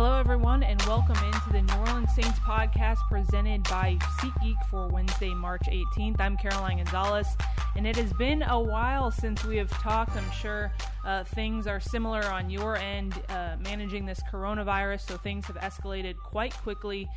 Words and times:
Hello, 0.00 0.16
everyone, 0.16 0.62
and 0.62 0.80
welcome 0.82 1.16
into 1.26 1.50
the 1.50 1.60
New 1.60 1.74
Orleans 1.80 2.14
Saints 2.14 2.38
podcast 2.38 2.98
presented 3.08 3.64
by 3.64 3.96
SeatGeek 4.20 4.54
for 4.70 4.86
Wednesday, 4.86 5.34
March 5.34 5.62
18th. 5.68 6.20
I'm 6.20 6.36
Caroline 6.36 6.76
Gonzalez, 6.76 7.26
and 7.74 7.84
it 7.84 7.96
has 7.96 8.12
been 8.12 8.44
a 8.44 8.60
while 8.60 9.10
since 9.10 9.44
we 9.44 9.56
have 9.56 9.68
talked. 9.82 10.16
I'm 10.16 10.30
sure 10.30 10.72
uh, 11.04 11.24
things 11.24 11.66
are 11.66 11.80
similar 11.80 12.22
on 12.26 12.48
your 12.48 12.76
end 12.76 13.20
uh, 13.28 13.56
managing 13.58 14.06
this 14.06 14.20
coronavirus, 14.30 15.00
so 15.00 15.16
things 15.16 15.46
have 15.46 15.56
escalated 15.56 16.16
quite 16.18 16.54
quickly 16.54 17.08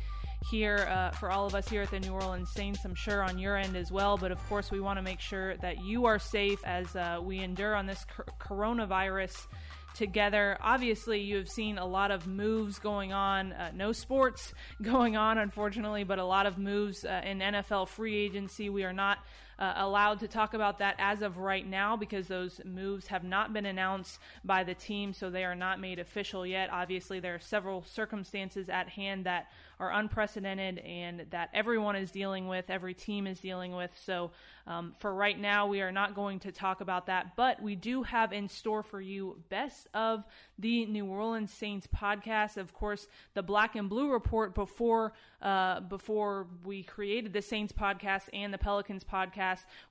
here 0.50 0.88
uh, 0.90 1.12
for 1.12 1.30
all 1.30 1.46
of 1.46 1.54
us 1.54 1.68
here 1.68 1.82
at 1.82 1.90
the 1.92 2.00
New 2.00 2.10
Orleans 2.10 2.50
Saints. 2.50 2.80
I'm 2.84 2.96
sure 2.96 3.22
on 3.22 3.38
your 3.38 3.56
end 3.56 3.76
as 3.76 3.92
well, 3.92 4.16
but 4.16 4.32
of 4.32 4.44
course, 4.48 4.72
we 4.72 4.80
want 4.80 4.98
to 4.98 5.02
make 5.02 5.20
sure 5.20 5.56
that 5.58 5.84
you 5.84 6.06
are 6.06 6.18
safe 6.18 6.58
as 6.64 6.96
uh, 6.96 7.20
we 7.22 7.38
endure 7.38 7.76
on 7.76 7.86
this 7.86 8.04
coronavirus 8.40 9.46
together. 9.94 10.56
Obviously, 10.60 11.20
you 11.20 11.36
have 11.36 11.48
seen 11.48 11.78
a 11.78 11.86
lot 11.86 12.10
of 12.10 12.26
moves 12.26 12.78
going 12.78 13.12
on. 13.12 13.52
Uh, 13.52 13.70
no 13.74 13.92
sports 13.92 14.52
going 14.82 15.16
on, 15.16 15.38
unfortunately, 15.38 16.04
but 16.04 16.18
a 16.18 16.24
lot 16.24 16.46
of 16.46 16.58
moves 16.58 17.04
uh, 17.04 17.20
in 17.24 17.38
NFL 17.38 17.88
free 17.88 18.16
agency. 18.16 18.70
We 18.70 18.84
are 18.84 18.92
not 18.92 19.18
uh, 19.58 19.74
allowed 19.76 20.20
to 20.20 20.28
talk 20.28 20.54
about 20.54 20.78
that 20.78 20.96
as 20.98 21.22
of 21.22 21.38
right 21.38 21.66
now 21.66 21.96
because 21.96 22.28
those 22.28 22.60
moves 22.64 23.06
have 23.08 23.24
not 23.24 23.52
been 23.52 23.66
announced 23.66 24.18
by 24.44 24.64
the 24.64 24.74
team, 24.74 25.12
so 25.12 25.30
they 25.30 25.44
are 25.44 25.54
not 25.54 25.80
made 25.80 25.98
official 25.98 26.46
yet. 26.46 26.70
Obviously, 26.72 27.20
there 27.20 27.34
are 27.34 27.40
several 27.40 27.84
circumstances 27.84 28.68
at 28.68 28.88
hand 28.88 29.26
that 29.26 29.48
are 29.78 29.92
unprecedented 29.92 30.78
and 30.78 31.26
that 31.30 31.50
everyone 31.52 31.96
is 31.96 32.10
dealing 32.10 32.46
with, 32.46 32.70
every 32.70 32.94
team 32.94 33.26
is 33.26 33.40
dealing 33.40 33.74
with. 33.74 33.90
So, 34.04 34.30
um, 34.64 34.92
for 34.98 35.12
right 35.12 35.38
now, 35.38 35.66
we 35.66 35.80
are 35.80 35.90
not 35.90 36.14
going 36.14 36.38
to 36.40 36.52
talk 36.52 36.80
about 36.80 37.06
that, 37.06 37.34
but 37.34 37.60
we 37.60 37.74
do 37.74 38.04
have 38.04 38.32
in 38.32 38.48
store 38.48 38.84
for 38.84 39.00
you 39.00 39.42
Best 39.48 39.88
of 39.92 40.24
the 40.56 40.86
New 40.86 41.06
Orleans 41.06 41.52
Saints 41.52 41.88
podcast. 41.88 42.56
Of 42.56 42.72
course, 42.72 43.08
the 43.34 43.42
Black 43.42 43.74
and 43.74 43.88
Blue 43.88 44.12
report 44.12 44.54
before 44.54 45.14
uh, 45.40 45.80
before 45.80 46.46
we 46.64 46.84
created 46.84 47.32
the 47.32 47.42
Saints 47.42 47.72
podcast 47.72 48.28
and 48.32 48.54
the 48.54 48.58
Pelicans 48.58 49.02
podcast 49.02 49.41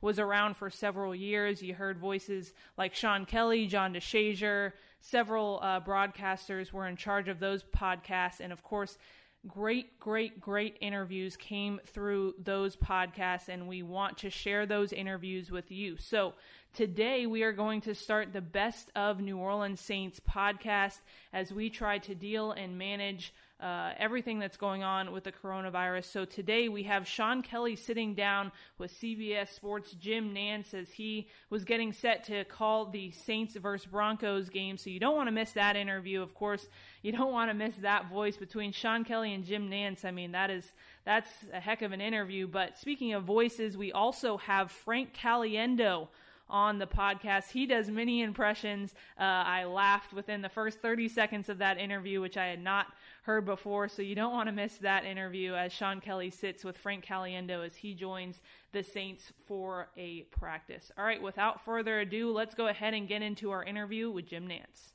was 0.02 0.20
around 0.20 0.56
for 0.58 0.70
several 0.70 1.16
years. 1.16 1.62
You 1.62 1.74
heard 1.74 1.98
voices 1.98 2.54
like 2.78 2.96
Sean 2.96 3.26
Kelly, 3.26 3.68
John 3.68 3.94
DeShazier, 3.94 4.74
several 5.02 5.60
uh, 5.62 5.80
broadcasters 5.82 6.72
were 6.72 6.88
in 6.88 6.96
charge 6.96 7.28
of 7.28 7.40
those 7.40 7.64
podcasts, 7.64 8.40
and 8.40 8.54
of 8.54 8.64
course 8.64 8.98
great, 9.48 10.00
great, 10.00 10.40
great 10.40 10.78
interviews 10.82 11.36
came 11.36 11.80
through 11.88 12.36
those 12.38 12.76
podcasts, 12.76 13.50
and 13.50 13.68
we 13.68 13.82
want 13.82 14.20
to 14.20 14.30
share 14.30 14.66
those 14.66 14.94
interviews 14.94 15.50
with 15.50 15.72
you. 15.72 15.98
So, 15.98 16.34
today 16.74 17.26
we 17.26 17.44
are 17.44 17.52
going 17.52 17.82
to 17.82 17.96
start 17.96 18.34
the 18.34 18.42
Best 18.42 18.92
of 18.96 19.20
New 19.20 19.38
Orleans 19.38 19.82
Saints 19.82 20.20
podcast 20.20 21.00
as 21.34 21.52
we 21.52 21.70
try 21.70 21.98
to 22.00 22.16
deal 22.16 22.52
and 22.52 22.78
manage 22.78 23.34
uh, 23.62 23.92
everything 24.00 24.40
that's 24.40 24.58
going 24.58 24.82
on 24.82 25.12
with 25.12 25.24
the 25.24 25.32
coronavirus. 25.32 26.06
So 26.06 26.26
today 26.26 26.68
we 26.68 26.84
have 26.84 27.08
Sean 27.08 27.44
Kelly 27.44 27.76
sitting 27.76 28.16
down 28.16 28.52
with 28.80 28.92
CBS 28.92 29.50
Sports 29.54 29.94
Jim 29.94 30.34
Nantz 30.34 30.74
as 30.74 30.90
he 30.90 31.28
was 31.52 31.64
getting 31.64 31.94
set 31.94 32.24
to 32.26 32.44
call 32.46 32.88
the 32.88 33.12
Saints 33.12 33.56
versus 33.56 33.86
Broncos 33.86 34.50
game. 34.50 34.78
So 34.78 34.90
you 34.90 35.00
don't 35.00 35.16
want 35.16 35.28
to 35.28 35.32
miss 35.32 35.52
that 35.52 35.76
interview. 35.76 36.24
Of 36.24 36.34
course, 36.34 36.68
you 37.04 37.12
don't 37.12 37.32
want 37.32 37.52
to 37.52 37.54
miss 37.54 37.76
that 37.78 38.10
voice 38.10 38.36
between 38.36 38.72
Sean 38.72 39.04
Kelly 39.04 39.34
and 39.34 39.46
Jim 39.46 39.70
Nantz. 39.70 40.06
I 40.06 40.12
mean, 40.12 40.32
that 40.32 40.50
is 40.50 40.72
that's 41.06 41.32
a 41.54 41.60
heck 41.60 41.84
of 41.84 41.92
an 41.92 42.02
interview. 42.02 42.48
But 42.48 42.80
speaking 42.80 43.14
of 43.14 43.24
voices, 43.24 43.78
we 43.78 43.92
also 43.92 44.38
have 44.38 44.72
Frank 44.72 45.14
Caliendo 45.16 46.08
on 46.52 46.78
the 46.78 46.86
podcast. 46.86 47.50
He 47.50 47.66
does 47.66 47.90
many 47.90 48.22
impressions. 48.22 48.94
Uh, 49.18 49.24
I 49.24 49.64
laughed 49.64 50.14
within 50.14 50.42
the 50.42 50.50
first 50.50 50.82
30 50.82 51.08
seconds 51.08 51.50
of 51.50 51.60
that 51.60 51.80
interview, 51.80 52.22
which 52.22 52.38
I 52.38 52.48
had 52.48 52.62
not 52.62 52.88
heard 53.22 53.46
before. 53.46 53.88
So 53.88 54.02
you 54.02 54.16
don't 54.16 54.34
want 54.34 54.48
to 54.48 54.54
miss 54.54 54.78
that 54.78 55.06
interview 55.06 55.54
as 55.54 55.72
Sean 55.72 56.02
Kelly 56.02 56.30
sits 56.30 56.64
with 56.64 56.78
Frank 56.78 57.06
Caliendo 57.06 57.66
as 57.66 57.76
he 57.76 57.94
joins 57.94 58.42
the 58.72 58.84
Saints 58.84 59.32
for 59.46 59.90
a 59.98 60.22
practice. 60.32 60.92
All 60.98 61.06
right, 61.06 61.22
without 61.22 61.64
further 61.64 62.00
ado, 62.00 62.32
let's 62.32 62.56
go 62.56 62.68
ahead 62.68 62.94
and 62.94 63.08
get 63.08 63.22
into 63.22 63.52
our 63.52 63.64
interview 63.64 64.10
with 64.10 64.28
Jim 64.28 64.48
Nantz. 64.48 64.92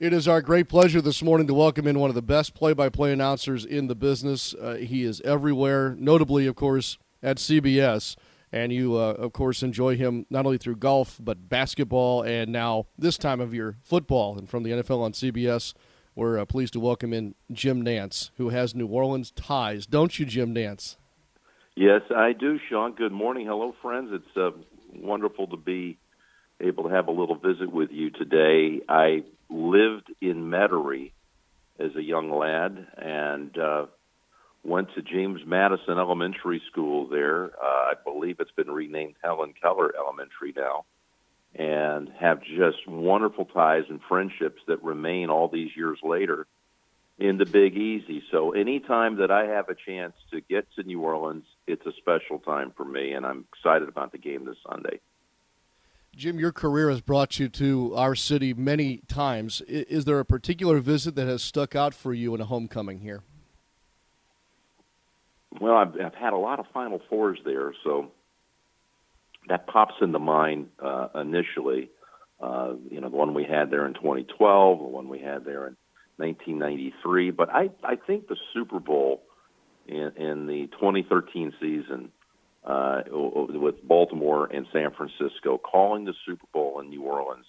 It 0.00 0.12
is 0.12 0.28
our 0.28 0.40
great 0.40 0.68
pleasure 0.68 1.00
this 1.00 1.22
morning 1.22 1.48
to 1.48 1.54
welcome 1.54 1.86
in 1.86 1.98
one 1.98 2.08
of 2.08 2.14
the 2.14 2.22
best 2.22 2.54
play 2.54 2.72
by 2.72 2.88
play 2.88 3.12
announcers 3.12 3.64
in 3.64 3.88
the 3.88 3.96
business. 3.96 4.54
Uh, 4.54 4.74
he 4.74 5.02
is 5.02 5.20
everywhere, 5.22 5.96
notably, 5.98 6.46
of 6.46 6.54
course, 6.54 6.98
at 7.22 7.38
CBS 7.38 8.16
and 8.52 8.72
you, 8.72 8.96
uh, 8.96 9.12
of 9.12 9.32
course, 9.32 9.62
enjoy 9.62 9.96
him 9.96 10.26
not 10.30 10.46
only 10.46 10.58
through 10.58 10.76
golf 10.76 11.18
but 11.20 11.48
basketball, 11.48 12.22
and 12.22 12.50
now 12.50 12.86
this 12.96 13.18
time 13.18 13.40
of 13.40 13.52
year 13.52 13.76
football. 13.82 14.38
And 14.38 14.48
from 14.48 14.62
the 14.62 14.70
NFL 14.70 15.00
on 15.00 15.12
CBS, 15.12 15.74
we're 16.18 16.36
uh, 16.36 16.44
pleased 16.44 16.72
to 16.72 16.80
welcome 16.80 17.12
in 17.12 17.36
Jim 17.52 17.84
Nantz, 17.84 18.30
who 18.38 18.48
has 18.48 18.74
New 18.74 18.88
Orleans 18.88 19.30
ties, 19.30 19.86
don't 19.86 20.18
you, 20.18 20.26
Jim 20.26 20.52
Nantz? 20.52 20.96
Yes, 21.76 22.02
I 22.10 22.32
do, 22.32 22.58
Sean. 22.68 22.96
Good 22.96 23.12
morning, 23.12 23.46
hello, 23.46 23.72
friends. 23.80 24.10
It's 24.12 24.36
uh, 24.36 24.50
wonderful 24.92 25.46
to 25.46 25.56
be 25.56 25.96
able 26.60 26.82
to 26.82 26.90
have 26.90 27.06
a 27.06 27.12
little 27.12 27.36
visit 27.36 27.72
with 27.72 27.92
you 27.92 28.10
today. 28.10 28.80
I 28.88 29.22
lived 29.48 30.12
in 30.20 30.50
Metairie 30.50 31.12
as 31.78 31.94
a 31.94 32.02
young 32.02 32.36
lad, 32.36 32.84
and 32.96 33.56
uh, 33.56 33.86
went 34.64 34.88
to 34.96 35.02
James 35.02 35.42
Madison 35.46 35.98
Elementary 35.98 36.60
School 36.68 37.06
there. 37.06 37.44
Uh, 37.44 37.50
I 37.62 37.92
believe 38.04 38.40
it's 38.40 38.50
been 38.50 38.72
renamed 38.72 39.14
Helen 39.22 39.54
Keller 39.62 39.94
Elementary 39.96 40.52
now, 40.56 40.84
and 41.58 42.08
have 42.20 42.40
just 42.42 42.86
wonderful 42.86 43.44
ties 43.44 43.82
and 43.90 44.00
friendships 44.08 44.62
that 44.68 44.82
remain 44.82 45.28
all 45.28 45.48
these 45.48 45.70
years 45.76 45.98
later 46.04 46.46
in 47.18 47.36
the 47.36 47.44
Big 47.44 47.76
Easy. 47.76 48.22
So 48.30 48.52
anytime 48.52 49.16
that 49.16 49.32
I 49.32 49.46
have 49.46 49.68
a 49.68 49.74
chance 49.74 50.14
to 50.30 50.40
get 50.40 50.68
to 50.76 50.84
New 50.84 51.00
Orleans, 51.02 51.44
it's 51.66 51.84
a 51.84 51.92
special 51.98 52.38
time 52.38 52.72
for 52.76 52.84
me, 52.84 53.12
and 53.12 53.26
I'm 53.26 53.44
excited 53.52 53.88
about 53.88 54.12
the 54.12 54.18
game 54.18 54.44
this 54.44 54.56
Sunday. 54.70 55.00
Jim, 56.14 56.38
your 56.38 56.52
career 56.52 56.90
has 56.90 57.00
brought 57.00 57.40
you 57.40 57.48
to 57.48 57.92
our 57.96 58.14
city 58.14 58.54
many 58.54 58.98
times. 59.08 59.60
Is 59.62 60.04
there 60.04 60.20
a 60.20 60.24
particular 60.24 60.78
visit 60.78 61.16
that 61.16 61.26
has 61.26 61.42
stuck 61.42 61.74
out 61.74 61.92
for 61.92 62.14
you 62.14 62.34
in 62.36 62.40
a 62.40 62.44
homecoming 62.44 63.00
here? 63.00 63.22
Well, 65.60 65.74
I've, 65.74 65.94
I've 66.00 66.14
had 66.14 66.32
a 66.32 66.36
lot 66.36 66.60
of 66.60 66.66
Final 66.72 67.00
Fours 67.08 67.38
there, 67.44 67.72
so 67.82 68.12
that 69.48 69.66
pops 69.66 69.94
into 70.00 70.18
mind 70.18 70.68
uh, 70.82 71.08
initially. 71.14 71.90
Uh, 72.40 72.74
you 72.90 73.00
know, 73.00 73.08
the 73.08 73.16
one 73.16 73.34
we 73.34 73.44
had 73.44 73.70
there 73.70 73.86
in 73.86 73.94
2012, 73.94 74.78
the 74.78 74.84
one 74.84 75.08
we 75.08 75.18
had 75.18 75.44
there 75.44 75.66
in 75.66 75.76
1993. 76.16 77.30
But 77.30 77.50
I, 77.50 77.70
I 77.82 77.96
think 77.96 78.28
the 78.28 78.36
Super 78.54 78.78
Bowl 78.78 79.22
in, 79.86 80.12
in 80.16 80.46
the 80.46 80.68
2013 80.72 81.54
season 81.60 82.12
uh, 82.64 83.02
with 83.10 83.82
Baltimore 83.82 84.46
and 84.46 84.66
San 84.72 84.90
Francisco, 84.92 85.58
calling 85.58 86.04
the 86.04 86.14
Super 86.26 86.46
Bowl 86.52 86.80
in 86.80 86.90
New 86.90 87.02
Orleans 87.02 87.46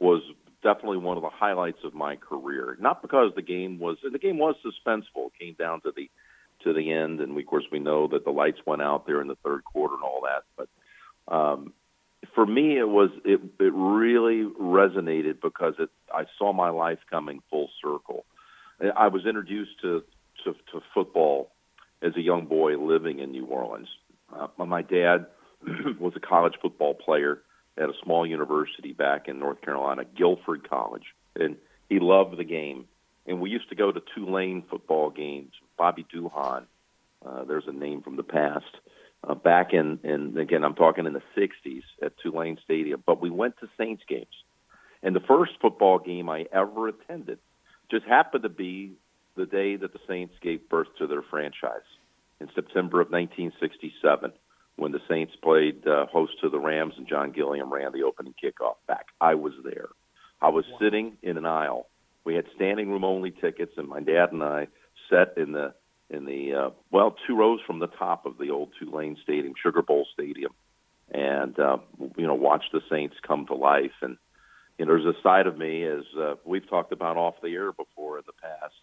was 0.00 0.22
definitely 0.62 0.98
one 0.98 1.16
of 1.16 1.22
the 1.22 1.30
highlights 1.30 1.78
of 1.84 1.94
my 1.94 2.16
career. 2.16 2.76
Not 2.80 3.02
because 3.02 3.32
the 3.36 3.42
game 3.42 3.78
was 3.78 3.98
the 4.02 4.18
game 4.18 4.38
was 4.38 4.56
suspenseful; 4.64 5.26
it 5.26 5.38
came 5.38 5.54
down 5.54 5.80
to 5.82 5.92
the 5.94 6.10
to 6.64 6.72
the 6.72 6.92
end. 6.92 7.20
And 7.20 7.34
we, 7.34 7.42
of 7.42 7.48
course, 7.48 7.64
we 7.70 7.78
know 7.78 8.08
that 8.08 8.24
the 8.24 8.30
lights 8.30 8.58
went 8.66 8.82
out 8.82 9.06
there 9.06 9.20
in 9.20 9.28
the 9.28 9.36
third 9.44 9.64
quarter 9.64 9.94
and 9.94 10.02
all 10.02 10.22
that. 10.24 10.44
But 10.56 10.68
um, 11.28 11.72
for 12.34 12.46
me, 12.46 12.78
it 12.78 12.88
was 12.88 13.10
it 13.24 13.40
it 13.60 13.72
really 13.74 14.44
resonated 14.60 15.40
because 15.40 15.74
it 15.78 15.90
I 16.12 16.24
saw 16.38 16.52
my 16.52 16.70
life 16.70 16.98
coming 17.10 17.42
full 17.50 17.70
circle. 17.82 18.24
I 18.96 19.08
was 19.08 19.26
introduced 19.26 19.80
to 19.82 20.02
to, 20.44 20.52
to 20.72 20.80
football 20.94 21.50
as 22.02 22.16
a 22.16 22.20
young 22.20 22.46
boy 22.46 22.76
living 22.76 23.18
in 23.18 23.32
New 23.32 23.46
Orleans. 23.46 23.88
Uh, 24.32 24.48
my 24.64 24.82
dad 24.82 25.26
was 25.98 26.12
a 26.16 26.20
college 26.20 26.54
football 26.60 26.94
player 26.94 27.40
at 27.76 27.88
a 27.88 27.92
small 28.02 28.26
university 28.26 28.92
back 28.92 29.28
in 29.28 29.38
North 29.38 29.60
Carolina, 29.60 30.04
Guilford 30.04 30.68
College, 30.68 31.14
and 31.36 31.56
he 31.88 31.98
loved 32.00 32.36
the 32.36 32.44
game. 32.44 32.86
And 33.26 33.40
we 33.40 33.50
used 33.50 33.68
to 33.68 33.74
go 33.74 33.92
to 33.92 34.00
Tulane 34.14 34.64
football 34.70 35.10
games 35.10 35.52
Bobby 35.76 36.06
Duhon. 36.12 36.64
Uh, 37.24 37.44
there's 37.44 37.66
a 37.66 37.72
name 37.72 38.02
from 38.02 38.16
the 38.16 38.22
past. 38.22 38.64
Uh, 38.74 38.97
back 39.42 39.72
in, 39.72 39.98
in, 40.04 40.38
again, 40.38 40.64
I'm 40.64 40.74
talking 40.74 41.06
in 41.06 41.12
the 41.12 41.22
60s 41.36 41.82
at 42.02 42.12
Tulane 42.22 42.58
Stadium. 42.64 43.02
But 43.04 43.20
we 43.20 43.30
went 43.30 43.58
to 43.60 43.68
Saints 43.76 44.02
games. 44.08 44.26
And 45.02 45.14
the 45.14 45.20
first 45.20 45.52
football 45.60 45.98
game 45.98 46.28
I 46.28 46.46
ever 46.52 46.88
attended 46.88 47.38
just 47.90 48.04
happened 48.06 48.42
to 48.42 48.48
be 48.48 48.94
the 49.36 49.46
day 49.46 49.76
that 49.76 49.92
the 49.92 50.00
Saints 50.08 50.34
gave 50.42 50.68
birth 50.68 50.88
to 50.98 51.06
their 51.06 51.22
franchise 51.22 51.86
in 52.40 52.48
September 52.54 53.00
of 53.00 53.10
1967 53.10 54.32
when 54.76 54.92
the 54.92 55.00
Saints 55.08 55.34
played 55.42 55.86
uh, 55.86 56.06
host 56.06 56.32
to 56.40 56.48
the 56.48 56.58
Rams 56.58 56.94
and 56.96 57.08
John 57.08 57.32
Gilliam 57.32 57.72
ran 57.72 57.92
the 57.92 58.04
opening 58.04 58.34
kickoff 58.42 58.76
back. 58.86 59.06
I 59.20 59.34
was 59.34 59.52
there. 59.64 59.88
I 60.40 60.50
was 60.50 60.64
wow. 60.70 60.78
sitting 60.80 61.16
in 61.22 61.36
an 61.36 61.46
aisle. 61.46 61.88
We 62.24 62.34
had 62.34 62.46
standing 62.54 62.90
room 62.90 63.04
only 63.04 63.30
tickets, 63.30 63.72
and 63.76 63.88
my 63.88 64.00
dad 64.00 64.32
and 64.32 64.42
I 64.42 64.68
sat 65.10 65.34
in 65.36 65.52
the 65.52 65.74
in 66.10 66.24
the 66.24 66.54
uh, 66.54 66.70
well 66.90 67.14
two 67.26 67.36
rows 67.36 67.60
from 67.66 67.78
the 67.78 67.86
top 67.86 68.26
of 68.26 68.38
the 68.38 68.50
old 68.50 68.70
Tulane 68.78 69.16
Stadium, 69.22 69.54
Sugar 69.62 69.82
Bowl 69.82 70.06
Stadium, 70.12 70.52
and 71.10 71.58
uh, 71.58 71.78
you 72.16 72.26
know 72.26 72.34
watch 72.34 72.64
the 72.72 72.80
Saints 72.90 73.16
come 73.26 73.46
to 73.46 73.54
life. 73.54 73.92
And 74.02 74.16
you 74.78 74.86
know, 74.86 74.92
there's 74.92 75.16
a 75.16 75.22
side 75.22 75.46
of 75.46 75.58
me 75.58 75.84
as 75.84 76.04
uh, 76.18 76.34
we've 76.44 76.68
talked 76.68 76.92
about 76.92 77.16
off 77.16 77.34
the 77.42 77.48
air 77.48 77.72
before 77.72 78.18
in 78.18 78.24
the 78.26 78.32
past. 78.32 78.74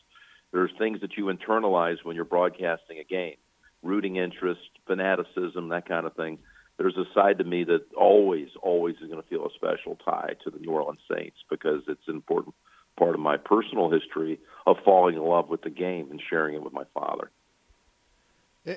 There's 0.51 0.71
things 0.77 1.01
that 1.01 1.17
you 1.17 1.25
internalize 1.25 1.97
when 2.03 2.15
you're 2.15 2.25
broadcasting 2.25 2.99
a 2.99 3.03
game, 3.03 3.35
rooting 3.81 4.17
interest, 4.17 4.61
fanaticism, 4.87 5.69
that 5.69 5.87
kind 5.87 6.05
of 6.05 6.15
thing. 6.15 6.39
There's 6.77 6.97
a 6.97 7.05
side 7.13 7.37
to 7.37 7.43
me 7.45 7.63
that 7.65 7.85
always, 7.95 8.49
always 8.61 8.95
is 9.01 9.09
going 9.09 9.21
to 9.21 9.27
feel 9.27 9.45
a 9.45 9.53
special 9.55 9.97
tie 10.03 10.33
to 10.43 10.49
the 10.49 10.59
New 10.59 10.71
Orleans 10.71 10.99
Saints 11.13 11.37
because 11.49 11.83
it's 11.87 12.07
an 12.07 12.15
important 12.15 12.53
part 12.97 13.15
of 13.15 13.21
my 13.21 13.37
personal 13.37 13.89
history 13.89 14.39
of 14.65 14.77
falling 14.83 15.15
in 15.15 15.23
love 15.23 15.49
with 15.49 15.61
the 15.61 15.69
game 15.69 16.09
and 16.11 16.21
sharing 16.29 16.55
it 16.55 16.63
with 16.63 16.73
my 16.73 16.83
father. 16.93 17.31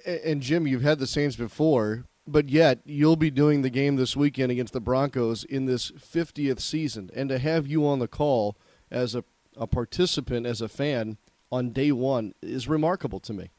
And 0.04 0.42
Jim, 0.42 0.66
you've 0.66 0.82
had 0.82 0.98
the 0.98 1.06
Saints 1.06 1.36
before, 1.36 2.04
but 2.26 2.50
yet 2.50 2.80
you'll 2.84 3.16
be 3.16 3.30
doing 3.30 3.62
the 3.62 3.70
game 3.70 3.96
this 3.96 4.16
weekend 4.16 4.52
against 4.52 4.74
the 4.74 4.80
Broncos 4.80 5.44
in 5.44 5.64
this 5.64 5.90
50th 5.92 6.60
season. 6.60 7.10
And 7.14 7.28
to 7.30 7.38
have 7.38 7.66
you 7.66 7.86
on 7.86 7.98
the 7.98 8.08
call 8.08 8.56
as 8.90 9.14
a, 9.14 9.24
a 9.56 9.66
participant, 9.66 10.46
as 10.46 10.60
a 10.60 10.68
fan 10.68 11.16
on 11.50 11.70
day 11.70 11.92
one 11.92 12.34
is 12.42 12.68
remarkable 12.68 13.20
to 13.20 13.32
me. 13.32 13.50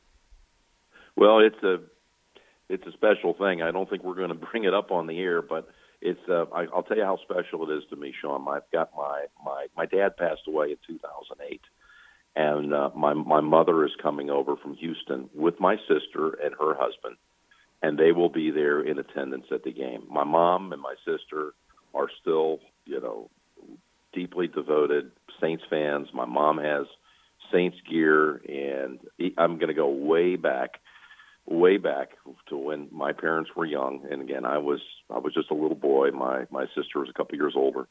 Well, 1.16 1.40
it's 1.40 1.62
a 1.64 1.80
it's 2.70 2.86
a 2.86 2.92
special 2.92 3.34
thing. 3.34 3.64
I 3.64 3.72
don't 3.72 3.90
think 3.90 4.04
we're 4.04 4.16
going 4.16 4.30
to 4.30 4.36
bring 4.36 4.66
it 4.66 4.74
up 4.74 4.92
on 4.92 5.08
the 5.08 5.20
air, 5.20 5.42
but 5.42 5.68
it's 6.02 6.20
uh, 6.30 6.46
I, 6.54 6.66
I'll 6.74 6.84
tell 6.84 6.98
you 6.98 7.04
how 7.04 7.18
special 7.24 7.70
it 7.70 7.78
is 7.78 7.84
to 7.90 7.96
me, 7.96 8.14
Sean. 8.22 8.48
I've 8.48 8.70
got 8.72 8.92
my 8.96 9.26
my 9.44 9.68
my 9.76 9.86
dad 9.86 10.18
passed 10.18 10.48
away 10.48 10.72
in 10.72 10.78
2008, 10.88 11.62
and 12.36 12.74
uh, 12.74 12.90
my 12.96 13.14
my 13.14 13.42
mother 13.42 13.86
is 13.86 13.92
coming 14.02 14.30
over 14.30 14.56
from 14.56 14.76
Houston 14.76 15.30
with 15.34 15.60
my 15.60 15.76
sister 15.88 16.38
and 16.44 16.54
her 16.60 16.76
husband, 16.78 17.18
and 17.82 17.98
they 17.98 18.12
will 18.12 18.30
be 18.30 18.52
there 18.52 18.82
in 18.82 18.98
attendance 18.98 19.48
at 19.52 19.64
the 19.64 19.72
game. 19.72 20.04
My 20.10 20.24
mom 20.24 20.72
and 20.72 20.82
my 20.82 20.96
sister 21.06 21.54
are 21.94 22.08
still, 22.22 22.60
you 22.86 23.02
know, 23.02 23.30
deeply 24.14 24.48
devoted 24.48 25.12
Saints 25.42 25.64
fans. 25.70 26.08
My 26.14 26.26
mom 26.26 26.60
has 26.60 26.86
Saints 27.52 27.78
gear, 27.90 28.42
and 28.48 29.00
I'm 29.38 29.58
going 29.58 29.68
to 29.68 29.74
go 29.74 29.90
way 29.90 30.36
back 30.36 30.80
way 31.50 31.78
back 31.78 32.12
to 32.48 32.58
when 32.58 32.88
my 32.92 33.12
parents 33.12 33.50
were 33.56 33.66
young. 33.66 34.06
And 34.10 34.22
again 34.22 34.46
I 34.46 34.60
was 34.60 34.80
I 35.10 35.18
was 35.18 35.34
just 35.34 35.52
a 35.52 35.56
little 35.56 35.76
boy. 35.76 36.12
My 36.12 36.46
my 36.52 36.66
sister 36.76 37.00
was 37.00 37.10
a 37.10 37.14
couple 37.14 37.38
years 37.38 37.54
older 37.56 37.88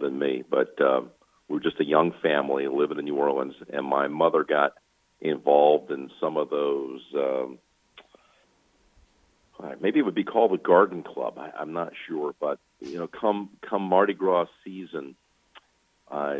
than 0.00 0.18
me 0.18 0.42
but 0.48 0.80
uh 0.80 1.02
we 1.48 1.56
were 1.56 1.60
just 1.60 1.80
a 1.80 1.84
young 1.84 2.14
family 2.22 2.66
living 2.68 2.98
in 2.98 3.04
New 3.04 3.16
Orleans. 3.16 3.54
And 3.70 3.86
my 3.86 4.08
mother 4.08 4.44
got 4.44 4.72
involved 5.20 5.90
in 5.90 6.10
some 6.20 6.36
of 6.36 6.50
those 6.50 7.02
um 7.14 7.58
maybe 9.80 10.00
it 10.00 10.02
would 10.02 10.14
be 10.14 10.24
called 10.24 10.50
the 10.50 10.58
garden 10.58 11.04
club. 11.04 11.38
I, 11.38 11.50
I'm 11.56 11.72
not 11.72 11.92
sure 12.08 12.34
but 12.40 12.58
you 12.80 12.98
know 12.98 13.06
come 13.06 13.50
come 13.60 13.82
Mardi 13.82 14.14
Gras 14.14 14.46
season 14.64 15.16
uh 16.10 16.36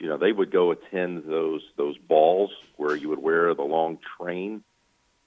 you 0.00 0.08
know 0.08 0.16
they 0.16 0.30
would 0.30 0.52
go 0.52 0.70
attend 0.70 1.24
those 1.24 1.62
those 1.76 1.98
balls 1.98 2.50
where 2.76 2.94
you 2.94 3.08
would 3.08 3.18
wear 3.18 3.52
the 3.54 3.62
long 3.62 3.98
train 4.16 4.62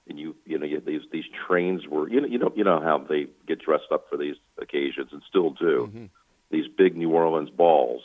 and 0.07 0.19
you 0.19 0.35
you 0.45 0.57
know 0.57 0.65
you, 0.65 0.81
these 0.85 1.01
these 1.11 1.25
trains 1.47 1.87
were 1.87 2.09
you 2.09 2.21
know 2.21 2.27
you 2.27 2.37
know 2.37 2.51
you 2.55 2.63
know 2.63 2.81
how 2.81 2.97
they 2.97 3.27
get 3.47 3.59
dressed 3.59 3.91
up 3.91 4.05
for 4.09 4.17
these 4.17 4.35
occasions 4.57 5.09
and 5.11 5.21
still 5.27 5.51
do. 5.51 5.89
Mm-hmm. 5.89 6.05
these 6.49 6.65
big 6.67 6.95
New 6.95 7.11
Orleans 7.11 7.49
balls. 7.49 8.01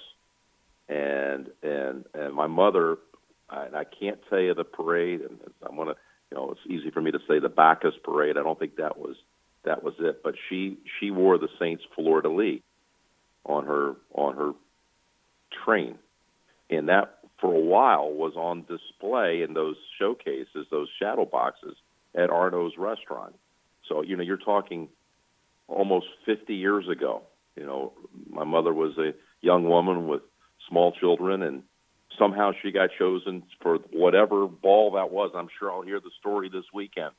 And 0.88 1.50
and 1.62 2.04
and 2.14 2.34
my 2.34 2.46
mother 2.46 2.98
I, 3.50 3.66
I 3.74 3.84
can't 3.84 4.20
tell 4.28 4.40
you 4.40 4.54
the 4.54 4.64
parade 4.64 5.20
and 5.20 5.38
I 5.64 5.74
want 5.74 5.90
to 5.90 5.96
you 6.30 6.36
know 6.36 6.52
it's 6.52 6.60
easy 6.68 6.90
for 6.90 7.00
me 7.00 7.10
to 7.10 7.18
say 7.28 7.38
the 7.40 7.48
Bacchus 7.48 7.94
parade. 8.04 8.36
I 8.36 8.42
don't 8.42 8.58
think 8.58 8.76
that 8.76 8.98
was 8.98 9.16
that 9.64 9.82
was 9.82 9.94
it. 9.98 10.22
But 10.22 10.34
she 10.48 10.78
she 11.00 11.10
wore 11.10 11.38
the 11.38 11.48
Saints 11.58 11.82
de 11.96 12.28
lis 12.28 12.60
on 13.44 13.66
her 13.66 13.96
on 14.14 14.36
her 14.36 14.52
train. 15.64 15.98
And 16.70 16.88
that 16.88 17.18
for 17.40 17.52
a 17.52 17.60
while 17.60 18.10
was 18.10 18.34
on 18.36 18.64
display 18.64 19.42
in 19.42 19.54
those 19.54 19.76
showcases, 19.98 20.66
those 20.70 20.88
shadow 21.00 21.24
boxes 21.24 21.76
at 22.16 22.30
Arnaud's 22.30 22.76
restaurant. 22.78 23.34
So, 23.88 24.02
you 24.02 24.16
know, 24.16 24.22
you're 24.22 24.36
talking 24.36 24.88
almost 25.68 26.06
50 26.24 26.54
years 26.54 26.88
ago. 26.88 27.22
You 27.56 27.66
know, 27.66 27.92
my 28.28 28.44
mother 28.44 28.72
was 28.72 28.96
a 28.98 29.14
young 29.40 29.68
woman 29.68 30.08
with 30.08 30.22
small 30.68 30.92
children, 30.92 31.42
and 31.42 31.62
somehow 32.18 32.52
she 32.62 32.72
got 32.72 32.90
chosen 32.98 33.42
for 33.62 33.78
whatever 33.92 34.46
ball 34.46 34.92
that 34.92 35.10
was. 35.10 35.30
I'm 35.34 35.48
sure 35.58 35.70
I'll 35.70 35.82
hear 35.82 36.00
the 36.00 36.10
story 36.18 36.48
this 36.48 36.64
weekend. 36.74 37.12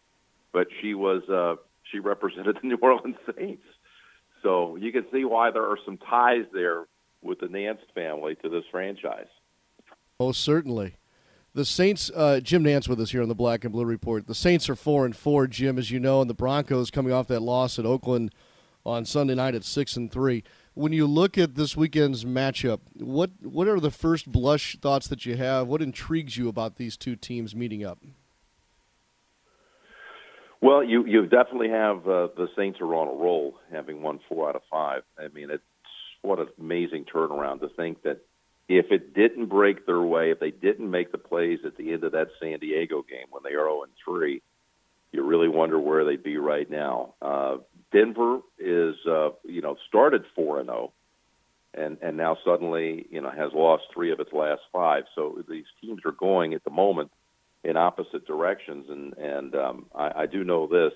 But 0.51 0.67
she 0.81 0.93
was, 0.93 1.23
uh, 1.29 1.61
she 1.91 1.99
represented 1.99 2.57
the 2.61 2.67
New 2.67 2.77
Orleans 2.81 3.15
Saints. 3.37 3.63
So 4.43 4.75
you 4.75 4.91
can 4.91 5.05
see 5.11 5.25
why 5.25 5.51
there 5.51 5.65
are 5.65 5.77
some 5.85 5.97
ties 5.97 6.45
there 6.53 6.85
with 7.21 7.39
the 7.39 7.47
Nantz 7.47 7.79
family 7.95 8.35
to 8.43 8.49
this 8.49 8.63
franchise. 8.71 9.27
Most 10.19 10.41
certainly. 10.41 10.95
The 11.57 11.65
Saints, 11.65 12.11
uh, 12.15 12.39
Jim 12.39 12.63
Nantz 12.63 12.87
with 12.87 13.01
us 13.01 13.09
here 13.09 13.23
on 13.23 13.29
the 13.29 13.33
Black 13.33 13.63
and 13.63 13.73
Blue 13.73 13.83
Report. 13.83 14.27
The 14.27 14.35
Saints 14.35 14.69
are 14.69 14.75
four 14.75 15.05
and 15.05 15.15
four, 15.15 15.47
Jim, 15.47 15.79
as 15.79 15.89
you 15.89 15.99
know, 15.99 16.21
and 16.21 16.29
the 16.29 16.35
Broncos 16.35 16.91
coming 16.91 17.11
off 17.11 17.25
that 17.29 17.41
loss 17.41 17.79
at 17.79 17.85
Oakland 17.85 18.31
on 18.85 19.05
Sunday 19.05 19.33
night 19.33 19.55
at 19.55 19.63
six 19.63 19.95
and 19.95 20.11
three. 20.11 20.43
When 20.75 20.93
you 20.93 21.07
look 21.07 21.35
at 21.35 21.55
this 21.55 21.75
weekend's 21.75 22.25
matchup, 22.25 22.81
what 22.93 23.31
what 23.41 23.67
are 23.67 23.79
the 23.79 23.89
first 23.89 24.31
blush 24.31 24.77
thoughts 24.79 25.07
that 25.07 25.25
you 25.25 25.35
have? 25.37 25.67
What 25.67 25.81
intrigues 25.81 26.37
you 26.37 26.47
about 26.47 26.75
these 26.75 26.95
two 26.95 27.15
teams 27.15 27.55
meeting 27.55 27.83
up? 27.83 27.97
Well, 30.61 30.83
you 30.83 31.07
you 31.07 31.23
definitely 31.23 31.69
have 31.69 32.07
uh, 32.07 32.27
the 32.37 32.49
Saints 32.55 32.79
are 32.81 32.93
on 32.93 33.07
a 33.07 33.19
roll, 33.19 33.55
having 33.71 34.03
won 34.03 34.19
four 34.29 34.47
out 34.47 34.55
of 34.55 34.61
five. 34.69 35.01
I 35.17 35.29
mean, 35.29 35.49
it's 35.49 35.63
what 36.21 36.37
an 36.37 36.49
amazing 36.59 37.05
turnaround 37.05 37.61
to 37.61 37.69
think 37.69 38.03
that 38.03 38.19
if 38.67 38.91
it 38.91 39.13
didn't 39.13 39.45
break 39.47 39.85
their 39.85 40.01
way, 40.01 40.31
if 40.31 40.39
they 40.39 40.51
didn't 40.51 40.91
make 40.91 41.11
the 41.11 41.17
plays 41.17 41.59
at 41.65 41.77
the 41.77 41.93
end 41.93 42.03
of 42.03 42.11
that 42.11 42.27
San 42.41 42.59
Diego 42.59 43.01
game 43.01 43.27
when 43.29 43.43
they 43.43 43.55
are 43.55 43.67
0 43.67 43.83
and 43.83 43.91
3, 44.03 44.41
you 45.11 45.23
really 45.23 45.47
wonder 45.47 45.79
where 45.79 46.03
they'd 46.03 46.23
be 46.23 46.37
right 46.37 46.69
now. 46.69 47.13
Uh, 47.21 47.57
Denver 47.93 48.39
is, 48.59 48.95
uh, 49.09 49.29
you 49.45 49.61
know, 49.61 49.77
started 49.87 50.25
4 50.35 50.59
and 50.59 50.67
0, 50.67 50.91
and 51.73 51.97
and 52.01 52.17
now 52.17 52.37
suddenly, 52.43 53.05
you 53.09 53.21
know, 53.21 53.29
has 53.29 53.51
lost 53.53 53.83
three 53.93 54.11
of 54.11 54.19
its 54.19 54.33
last 54.33 54.61
five. 54.73 55.03
So 55.15 55.43
these 55.47 55.65
teams 55.81 56.01
are 56.05 56.11
going 56.11 56.53
at 56.53 56.63
the 56.65 56.71
moment 56.71 57.11
in 57.63 57.77
opposite 57.77 58.27
directions, 58.27 58.87
and 58.89 59.13
and 59.17 59.55
um, 59.55 59.85
I, 59.95 60.23
I 60.23 60.25
do 60.25 60.43
know 60.43 60.67
this. 60.67 60.93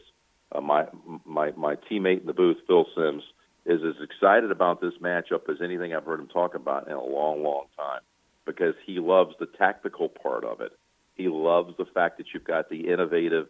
Uh, 0.52 0.60
my 0.60 0.88
my 1.26 1.52
my 1.52 1.76
teammate 1.90 2.20
in 2.20 2.28
the 2.28 2.34
booth, 2.34 2.58
Phil 2.68 2.86
Simms 2.96 3.24
is 3.66 3.82
as 3.84 4.02
excited 4.04 4.52
about 4.52 4.82
this 4.82 4.94
matchup 5.02 5.50
as 5.50 5.58
anything 5.64 5.94
I've 5.94 6.06
heard 6.06 6.20
him 6.20 6.28
talk 6.28 6.56
about 6.56 6.88
in 6.88 6.94
a 6.94 7.04
long, 7.04 7.44
long 7.44 7.66
time 7.78 8.02
because 8.46 8.74
he 8.86 9.00
loves 9.00 9.36
the 9.40 9.46
tactical 9.46 10.10
part 10.10 10.44
of 10.44 10.62
it. 10.62 10.72
He 11.16 11.28
loves 11.28 11.76
the 11.78 11.86
fact 11.86 12.18
that 12.18 12.28
you've 12.34 12.44
got 12.44 12.70
the 12.70 12.88
innovative 12.88 13.48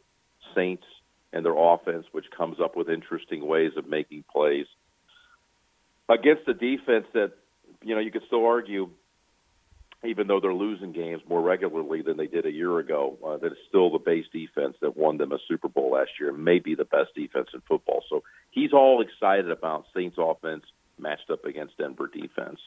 Saints 0.54 0.84
and 1.32 1.46
their 1.46 1.56
offense, 1.58 2.06
which 2.12 2.26
comes 2.36 2.60
up 2.60 2.76
with 2.76 2.90
interesting 2.90 3.46
ways 3.46 3.72
of 3.78 3.88
making 3.88 4.26
plays 4.32 4.66
against 6.10 6.48
a 6.48 6.54
defense 6.54 7.06
that, 7.14 7.32
you 7.82 7.96
know, 7.96 8.02
you 8.02 8.12
could 8.12 8.24
still 8.28 8.46
argue 8.46 8.90
even 10.04 10.28
though 10.28 10.40
they're 10.40 10.54
losing 10.54 10.92
games 10.92 11.22
more 11.30 11.42
regularly 11.42 12.02
than 12.02 12.18
they 12.18 12.28
did 12.28 12.46
a 12.46 12.52
year 12.52 12.80
ago, 12.80 13.18
uh, 13.26 13.38
that 13.38 13.52
is 13.52 13.58
still 13.70 13.92
the 13.92 14.00
base 14.00 14.26
defense 14.34 14.76
that 14.82 14.98
won 14.98 15.18
them 15.18 15.32
a 15.32 15.38
Super 15.48 15.68
Bowl 15.68 15.92
last 15.92 16.12
year, 16.20 16.34
maybe 16.34 16.74
the 16.74 16.86
best 16.86 17.14
defense 17.16 17.50
in 17.54 17.62
football. 17.62 18.04
So 18.10 18.24
he's 18.50 18.74
all 18.74 19.02
excited 19.02 19.52
about 19.52 19.86
Saints 19.96 20.18
offense 20.20 20.64
matched 20.98 21.30
up 21.30 21.46
against 21.46 21.78
Denver 21.78 22.10
defense. 22.12 22.60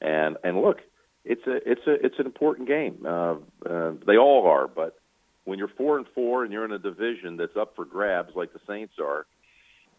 And 0.00 0.38
and 0.42 0.62
look, 0.62 0.78
it's 1.24 1.46
a 1.46 1.70
it's 1.70 1.86
a 1.86 2.06
it's 2.06 2.18
an 2.18 2.26
important 2.26 2.68
game. 2.68 3.04
Uh, 3.06 3.34
uh, 3.68 3.92
they 4.06 4.16
all 4.16 4.46
are, 4.46 4.66
but 4.66 4.98
when 5.44 5.58
you're 5.58 5.68
four 5.68 5.98
and 5.98 6.06
four 6.14 6.44
and 6.44 6.52
you're 6.52 6.64
in 6.64 6.72
a 6.72 6.78
division 6.78 7.36
that's 7.36 7.56
up 7.56 7.76
for 7.76 7.84
grabs 7.84 8.34
like 8.34 8.52
the 8.52 8.60
Saints 8.66 8.94
are, 8.98 9.26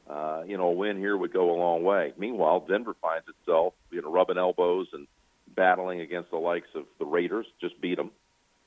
uh, 0.09 0.43
you 0.47 0.57
know, 0.57 0.69
a 0.69 0.71
win 0.71 0.97
here 0.97 1.15
would 1.15 1.33
go 1.33 1.51
a 1.51 1.57
long 1.57 1.83
way. 1.83 2.13
Meanwhile, 2.17 2.65
Denver 2.67 2.95
finds 2.99 3.27
itself 3.27 3.73
you 3.91 4.01
know 4.01 4.11
rubbing 4.11 4.39
elbows 4.39 4.87
and 4.93 5.05
battling 5.55 6.01
against 6.01 6.31
the 6.31 6.37
likes 6.37 6.67
of 6.75 6.85
the 6.99 7.05
Raiders, 7.05 7.45
just 7.59 7.79
beat 7.81 7.97
them, 7.97 8.11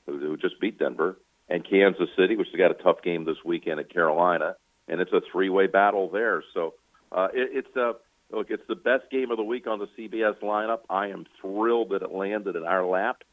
who, 0.05 0.19
who 0.19 0.37
just 0.37 0.59
beat 0.59 0.79
Denver, 0.79 1.17
and 1.49 1.67
Kansas 1.67 2.09
City, 2.17 2.35
which 2.35 2.47
has 2.51 2.57
got 2.57 2.71
a 2.71 2.83
tough 2.83 3.01
game 3.03 3.25
this 3.25 3.37
weekend 3.43 3.79
at 3.79 3.93
Carolina, 3.93 4.55
and 4.87 5.01
it's 5.01 5.13
a 5.13 5.21
three-way 5.31 5.67
battle 5.67 6.09
there. 6.09 6.43
So 6.53 6.73
uh, 7.11 7.27
it, 7.33 7.65
it's 7.65 7.75
a 7.75 7.93
look, 8.31 8.47
it's 8.49 8.67
the 8.67 8.75
best 8.75 9.09
game 9.11 9.31
of 9.31 9.37
the 9.37 9.43
week 9.43 9.67
on 9.67 9.79
the 9.79 9.87
CBS 9.97 10.39
lineup. 10.41 10.79
I 10.89 11.07
am 11.07 11.25
thrilled 11.41 11.89
that 11.89 12.01
it 12.01 12.11
landed 12.11 12.55
in 12.55 12.63
our 12.63 12.85
lap, 12.85 13.23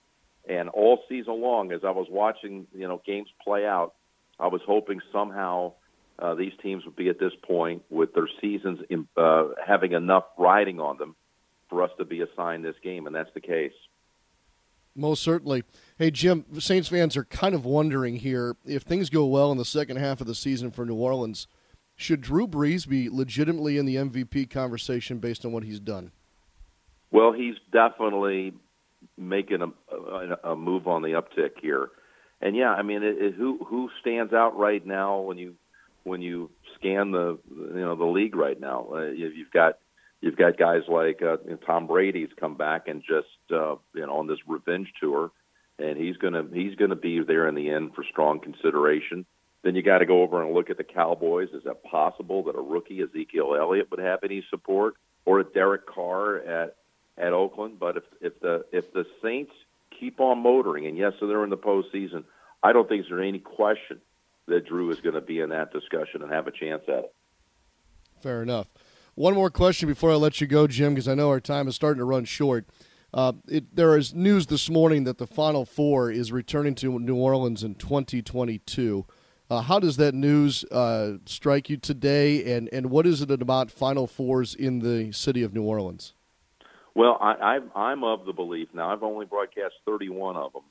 and 0.49 0.68
all 0.68 1.00
season 1.09 1.40
long, 1.40 1.73
as 1.73 1.80
I 1.85 1.90
was 1.90 2.06
watching, 2.11 2.66
you 2.75 2.88
know, 2.88 3.00
games 3.06 3.28
play 3.42 3.66
out, 3.66 3.94
I 4.38 4.49
was 4.49 4.61
hoping 4.66 5.00
somehow. 5.12 5.75
Uh, 6.18 6.35
these 6.35 6.52
teams 6.62 6.85
would 6.85 6.94
be 6.94 7.09
at 7.09 7.18
this 7.18 7.32
point 7.42 7.82
with 7.90 8.12
their 8.14 8.28
seasons 8.40 8.80
in, 8.90 9.09
uh, 9.16 9.49
having 9.66 9.92
enough 9.92 10.25
riding 10.38 10.78
on 10.78 10.99
them 10.99 11.16
for 11.73 11.83
us 11.83 11.91
to 11.97 12.05
be 12.05 12.21
assigned 12.21 12.64
this 12.64 12.76
game, 12.85 13.07
and 13.07 13.17
that's 13.17 13.33
the 13.33 13.41
case. 13.41 13.73
Most 14.95 15.23
certainly. 15.23 15.64
Hey, 15.99 16.11
Jim, 16.11 16.45
Saints 16.61 16.88
fans 16.88 17.17
are 17.17 17.25
kind 17.25 17.55
of 17.55 17.64
wondering 17.64 18.17
here 18.17 18.57
if 18.67 18.83
things 18.83 19.09
go 19.09 19.25
well 19.25 19.50
in 19.50 19.57
the 19.57 19.64
second 19.64 19.97
half 19.97 20.21
of 20.21 20.26
the 20.26 20.35
season 20.35 20.71
for 20.71 20.85
New 20.85 20.97
Orleans, 20.97 21.47
should 21.97 22.21
Drew 22.21 22.47
Brees 22.47 22.87
be 22.87 23.09
legitimately 23.09 23.79
in 23.79 23.87
the 23.87 23.97
MVP 23.97 24.50
conversation 24.50 25.19
based 25.19 25.47
on 25.47 25.52
what 25.52 25.64
he's 25.64 25.81
done? 25.81 26.12
Well, 27.11 27.33
he's 27.33 27.55
definitely 27.73 28.52
making 29.17 29.62
a, 29.62 29.95
a, 29.97 30.52
a 30.52 30.57
move 30.57 30.87
on 30.87 31.00
the 31.00 31.11
uptick 31.11 31.52
here. 31.62 31.88
And 32.43 32.55
yeah, 32.55 32.73
I 32.73 32.83
mean, 32.83 33.02
it, 33.02 33.17
it, 33.19 33.35
who 33.35 33.64
who 33.64 33.88
stands 34.00 34.35
out 34.35 34.59
right 34.59 34.85
now 34.85 35.21
when 35.21 35.38
you 35.38 35.55
when 36.05 36.21
you 36.21 36.50
scan 36.75 37.12
the 37.12 37.38
you 37.49 37.81
know 37.81 37.97
the 37.97 38.05
league 38.05 38.37
right 38.37 38.61
now? 38.61 38.88
Uh, 38.93 39.07
you've 39.07 39.52
got 39.52 39.79
you've 40.23 40.37
got 40.37 40.57
guys 40.57 40.83
like 40.88 41.21
uh, 41.21 41.37
you 41.45 41.50
know, 41.50 41.57
Tom 41.57 41.87
Brady's 41.87 42.31
come 42.41 42.57
back 42.57 42.88
and 42.88 43.02
just 43.02 43.26
uh, 43.50 43.75
you 43.95 44.07
know 44.07 44.19
on 44.19 44.26
this 44.26 44.38
revenge 44.47 44.91
tour, 44.99 45.31
and 45.79 45.99
he's 45.99 46.17
gonna 46.17 46.45
he's 46.50 46.76
gonna 46.76 46.97
be 46.97 47.21
there 47.23 47.47
in 47.47 47.55
the 47.55 47.69
end 47.69 47.95
for 47.95 48.05
strong 48.05 48.41
consideration. 48.41 49.26
Then 49.62 49.76
you 49.76 49.83
got 49.83 49.99
to 49.99 50.07
go 50.07 50.23
over 50.23 50.43
and 50.43 50.55
look 50.55 50.71
at 50.71 50.76
the 50.76 50.85
Cowboys. 50.85 51.50
Is 51.50 51.67
it 51.67 51.85
possible 51.85 52.45
that 52.45 52.57
a 52.57 52.61
rookie 52.61 53.00
Ezekiel 53.00 53.55
Elliott 53.57 53.91
would 53.91 54.00
have 54.00 54.21
any 54.25 54.45
support, 54.49 54.95
or 55.25 55.41
a 55.41 55.45
Derek 55.45 55.87
Carr 55.87 56.38
at 56.38 56.76
at 57.19 57.33
Oakland? 57.33 57.79
But 57.79 57.99
if 57.99 58.05
if 58.21 58.41
the 58.41 58.64
if 58.73 58.93
the 58.93 59.05
Saints 59.21 59.52
keep 59.99 60.21
on 60.21 60.38
motoring, 60.38 60.87
and 60.87 60.97
yes, 60.97 61.12
so 61.21 61.26
they're 61.26 61.45
in 61.45 61.50
the 61.50 61.57
postseason, 61.59 62.25
I 62.62 62.73
don't 62.73 62.88
think 62.88 63.05
there's 63.09 63.26
any 63.26 63.41
question 63.41 64.00
that 64.47 64.67
Drew 64.67 64.91
is 64.91 65.00
going 65.00 65.14
to 65.14 65.21
be 65.21 65.38
in 65.38 65.50
that 65.50 65.73
discussion 65.73 66.23
and 66.23 66.33
have 66.33 66.49
a 66.49 66.50
chance 66.50 66.83
at 66.88 67.05
it. 67.05 67.14
Fair 68.21 68.43
enough. 68.43 68.67
One 69.14 69.35
more 69.35 69.50
question 69.50 69.88
before 69.88 70.11
I 70.11 70.14
let 70.14 70.40
you 70.40 70.47
go, 70.47 70.66
Jim, 70.66 70.95
because 70.95 71.07
I 71.07 71.14
know 71.14 71.28
our 71.28 71.40
time 71.40 71.69
is 71.69 71.75
starting 71.75 71.99
to 71.99 72.04
run 72.04 72.25
short. 72.25 72.66
Uh, 73.12 73.35
it, 73.47 73.76
there 73.76 73.95
is 73.99 74.14
news 74.14 74.47
this 74.47 74.71
morning 74.71 75.04
that 75.04 75.19
the 75.19 75.26
Final 75.26 75.66
Four 75.66 76.11
is 76.11 76.33
returning 76.33 76.75
to 76.76 76.99
New 76.99 77.16
Orleans 77.16 77.62
in 77.62 77.75
2022. 77.75 79.04
Uh, 79.50 79.61
how 79.61 79.78
does 79.78 79.99
that 79.99 80.14
news 80.14 80.64
uh, 80.73 81.19
strike 81.26 81.69
you 81.69 81.76
today, 81.76 82.57
and, 82.57 82.71
and 82.73 82.87
what 82.88 83.07
is 83.07 83.21
it 83.21 83.31
about 83.31 83.71
Final 83.71 84.07
Fours 84.07 84.54
in 84.54 84.78
the 84.78 85.12
city 85.12 85.42
of 85.42 85.52
New 85.52 85.64
Orleans? 85.64 86.14
Well, 86.95 87.19
I, 87.21 87.59
I, 87.75 87.78
I'm 87.78 88.04
of 88.04 88.25
the 88.25 88.33
belief 88.33 88.69
now. 88.73 88.90
I've 88.90 89.02
only 89.02 89.26
broadcast 89.26 89.75
31 89.85 90.37
of 90.37 90.54
them, 90.54 90.62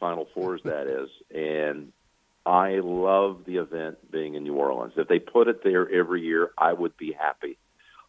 Final 0.00 0.26
Fours, 0.34 0.60
that 0.64 0.88
is, 0.88 1.10
and 1.32 1.92
I 2.44 2.80
love 2.82 3.44
the 3.46 3.58
event 3.58 4.10
being 4.10 4.34
in 4.34 4.42
New 4.42 4.54
Orleans. 4.54 4.94
If 4.96 5.06
they 5.06 5.20
put 5.20 5.46
it 5.46 5.62
there 5.62 5.88
every 5.88 6.22
year, 6.22 6.50
I 6.58 6.72
would 6.72 6.96
be 6.96 7.12
happy. 7.12 7.56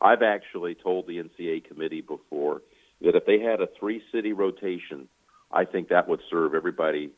I've 0.06 0.22
actually 0.22 0.76
told 0.76 1.08
the 1.08 1.18
NCAA 1.18 1.66
committee 1.66 2.02
before 2.02 2.62
that 3.02 3.16
if 3.16 3.26
they 3.26 3.40
had 3.40 3.62
a 3.62 3.68
three-city 3.80 4.34
rotation, 4.34 5.08
I 5.52 5.66
think 5.66 5.90
that 5.90 6.08
would 6.08 6.22
serve 6.30 6.54
everybody's 6.54 7.12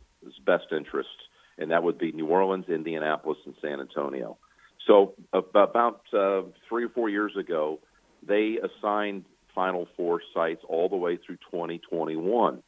best 0.46 0.68
interests 0.72 1.12
and 1.58 1.72
that 1.72 1.84
would 1.84 1.98
be 1.98 2.12
New 2.12 2.28
Orleans, 2.28 2.66
Indianapolis, 2.70 3.40
and 3.46 3.56
San 3.62 3.80
Antonio. 3.80 4.38
So 4.86 5.16
about 5.34 6.02
uh, 6.14 6.44
three 6.70 6.86
or 6.86 6.90
four 6.90 7.10
years 7.10 7.36
ago, 7.38 7.80
they 8.26 8.58
assigned 8.58 9.26
Final 9.54 9.88
Four 9.98 10.22
sites 10.34 10.62
all 10.68 10.88
the 10.88 10.96
way 10.96 11.18
through 11.18 11.38
2021, 11.52 12.62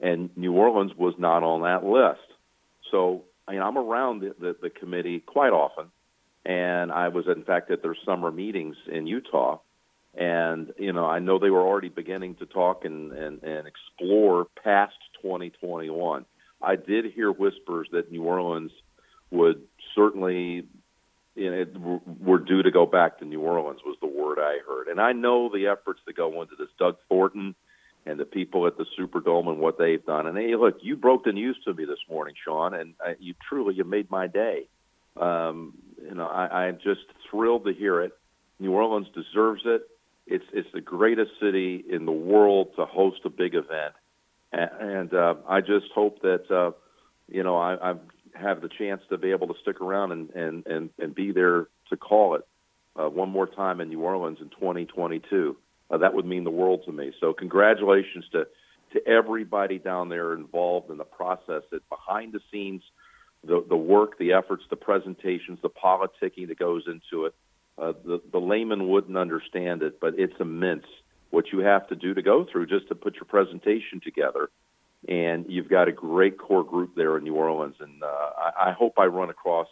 and 0.00 0.30
New 0.36 0.52
Orleans 0.52 0.92
was 0.96 1.14
not 1.18 1.42
on 1.42 1.62
that 1.62 1.84
list. 1.84 2.36
So 2.90 3.24
I 3.46 3.52
mean, 3.52 3.62
I'm 3.62 3.78
around 3.78 4.20
the, 4.20 4.34
the, 4.38 4.56
the 4.60 4.70
committee 4.70 5.20
quite 5.20 5.52
often, 5.52 5.86
and 6.44 6.92
I 6.92 7.08
was 7.08 7.26
in 7.26 7.44
fact 7.44 7.70
at 7.70 7.82
their 7.82 7.96
summer 8.04 8.30
meetings 8.30 8.76
in 8.90 9.06
Utah, 9.06 9.58
and 10.14 10.72
you 10.78 10.92
know 10.92 11.06
I 11.06 11.18
know 11.18 11.38
they 11.38 11.50
were 11.50 11.66
already 11.66 11.88
beginning 11.88 12.36
to 12.36 12.46
talk 12.46 12.84
and 12.84 13.12
and, 13.12 13.42
and 13.42 13.66
explore 13.66 14.46
past 14.62 14.94
2021. 15.22 16.24
I 16.60 16.76
did 16.76 17.06
hear 17.12 17.30
whispers 17.30 17.88
that 17.92 18.10
New 18.12 18.22
Orleans 18.22 18.72
would 19.30 19.62
certainly 19.94 20.66
you 21.34 21.50
know, 21.50 22.02
were 22.20 22.38
due 22.38 22.62
to 22.62 22.70
go 22.70 22.84
back 22.86 23.18
to 23.18 23.24
New 23.24 23.40
Orleans 23.40 23.80
was 23.84 23.96
the 24.00 24.06
word 24.06 24.38
I 24.38 24.58
heard. 24.66 24.88
And 24.88 25.00
I 25.00 25.12
know 25.12 25.48
the 25.48 25.68
efforts 25.68 26.00
that 26.06 26.16
go 26.16 26.42
into 26.42 26.54
this. 26.58 26.68
Doug 26.78 26.98
Thornton 27.08 27.54
and 28.04 28.18
the 28.18 28.24
people 28.24 28.66
at 28.66 28.76
the 28.76 28.84
Superdome 28.98 29.48
and 29.48 29.58
what 29.58 29.78
they've 29.78 30.04
done. 30.04 30.26
And 30.26 30.36
hey, 30.36 30.54
look, 30.56 30.78
you 30.82 30.96
broke 30.96 31.24
the 31.24 31.32
news 31.32 31.56
to 31.64 31.72
me 31.72 31.84
this 31.84 32.00
morning, 32.08 32.34
Sean, 32.44 32.74
and 32.74 32.94
I, 33.00 33.14
you 33.18 33.34
truly 33.48 33.74
you 33.74 33.84
made 33.84 34.10
my 34.10 34.26
day. 34.26 34.68
Um, 35.16 35.74
you 36.12 36.18
know, 36.18 36.26
I, 36.26 36.66
I'm 36.66 36.76
just 36.76 37.06
thrilled 37.30 37.64
to 37.64 37.72
hear 37.72 38.02
it. 38.02 38.12
New 38.60 38.72
Orleans 38.72 39.06
deserves 39.14 39.62
it. 39.64 39.88
It's 40.26 40.44
it's 40.52 40.68
the 40.74 40.82
greatest 40.82 41.30
city 41.40 41.82
in 41.88 42.04
the 42.04 42.12
world 42.12 42.68
to 42.76 42.84
host 42.84 43.20
a 43.24 43.30
big 43.30 43.54
event, 43.54 43.94
and 44.52 45.12
uh, 45.14 45.36
I 45.48 45.62
just 45.62 45.86
hope 45.94 46.20
that 46.20 46.50
uh, 46.50 46.72
you 47.28 47.42
know 47.42 47.56
I, 47.56 47.92
I 47.92 47.94
have 48.34 48.60
the 48.60 48.68
chance 48.68 49.00
to 49.08 49.16
be 49.16 49.30
able 49.30 49.46
to 49.48 49.54
stick 49.62 49.80
around 49.80 50.12
and 50.12 50.30
and 50.30 50.66
and, 50.66 50.90
and 50.98 51.14
be 51.14 51.32
there 51.32 51.68
to 51.88 51.96
call 51.96 52.34
it 52.34 52.46
uh, 52.94 53.08
one 53.08 53.30
more 53.30 53.46
time 53.46 53.80
in 53.80 53.88
New 53.88 54.02
Orleans 54.02 54.38
in 54.42 54.50
2022. 54.50 55.56
Uh, 55.90 55.96
that 55.96 56.12
would 56.12 56.26
mean 56.26 56.44
the 56.44 56.50
world 56.50 56.82
to 56.84 56.92
me. 56.92 57.12
So 57.20 57.32
congratulations 57.32 58.26
to 58.32 58.46
to 58.92 59.08
everybody 59.08 59.78
down 59.78 60.10
there 60.10 60.34
involved 60.34 60.90
in 60.90 60.98
the 60.98 61.04
process. 61.04 61.62
That 61.70 61.88
behind 61.88 62.34
the 62.34 62.40
scenes, 62.52 62.82
the 63.44 63.64
the 63.68 63.76
work, 63.76 64.18
the 64.18 64.32
efforts, 64.32 64.64
the 64.70 64.76
presentations, 64.76 65.58
the 65.62 65.70
politicking 65.70 66.48
that 66.48 66.58
goes 66.58 66.84
into 66.86 67.26
it. 67.26 67.34
Uh, 67.78 67.92
the 68.04 68.20
the 68.30 68.38
layman 68.40 68.88
wouldn't 68.88 69.16
understand 69.16 69.82
it, 69.82 70.00
but 70.00 70.18
it's 70.18 70.38
immense 70.40 70.86
what 71.30 71.50
you 71.52 71.60
have 71.60 71.88
to 71.88 71.96
do 71.96 72.14
to 72.14 72.22
go 72.22 72.44
through 72.44 72.66
just 72.66 72.88
to 72.88 72.94
put 72.94 73.14
your 73.14 73.24
presentation 73.24 74.00
together. 74.00 74.50
And 75.08 75.46
you've 75.48 75.68
got 75.68 75.88
a 75.88 75.92
great 75.92 76.38
core 76.38 76.62
group 76.62 76.94
there 76.94 77.16
in 77.16 77.24
New 77.24 77.34
Orleans, 77.34 77.76
and 77.80 78.02
uh, 78.02 78.06
I, 78.06 78.68
I 78.68 78.72
hope 78.72 78.98
I 78.98 79.06
run 79.06 79.30
across 79.30 79.66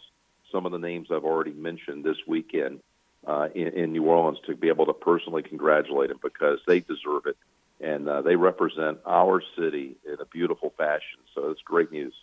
some 0.51 0.65
of 0.65 0.73
the 0.73 0.79
names 0.79 1.07
I've 1.09 1.23
already 1.23 1.53
mentioned 1.53 2.03
this 2.03 2.17
weekend 2.27 2.81
uh, 3.25 3.47
in, 3.55 3.67
in 3.69 3.91
New 3.93 4.03
Orleans 4.03 4.39
to 4.47 4.55
be 4.55 4.67
able 4.67 4.87
to 4.87 4.93
personally 4.93 5.43
congratulate 5.43 6.09
them 6.09 6.19
because 6.21 6.59
they 6.67 6.81
deserve 6.81 7.27
it, 7.27 7.37
and 7.79 8.09
uh, 8.09 8.21
they 8.23 8.35
represent 8.35 8.99
our 9.05 9.41
city 9.57 9.95
in 10.05 10.17
a 10.19 10.25
beautiful 10.25 10.73
fashion. 10.77 11.19
So 11.33 11.49
it's 11.51 11.61
great 11.61 11.91
news. 11.91 12.13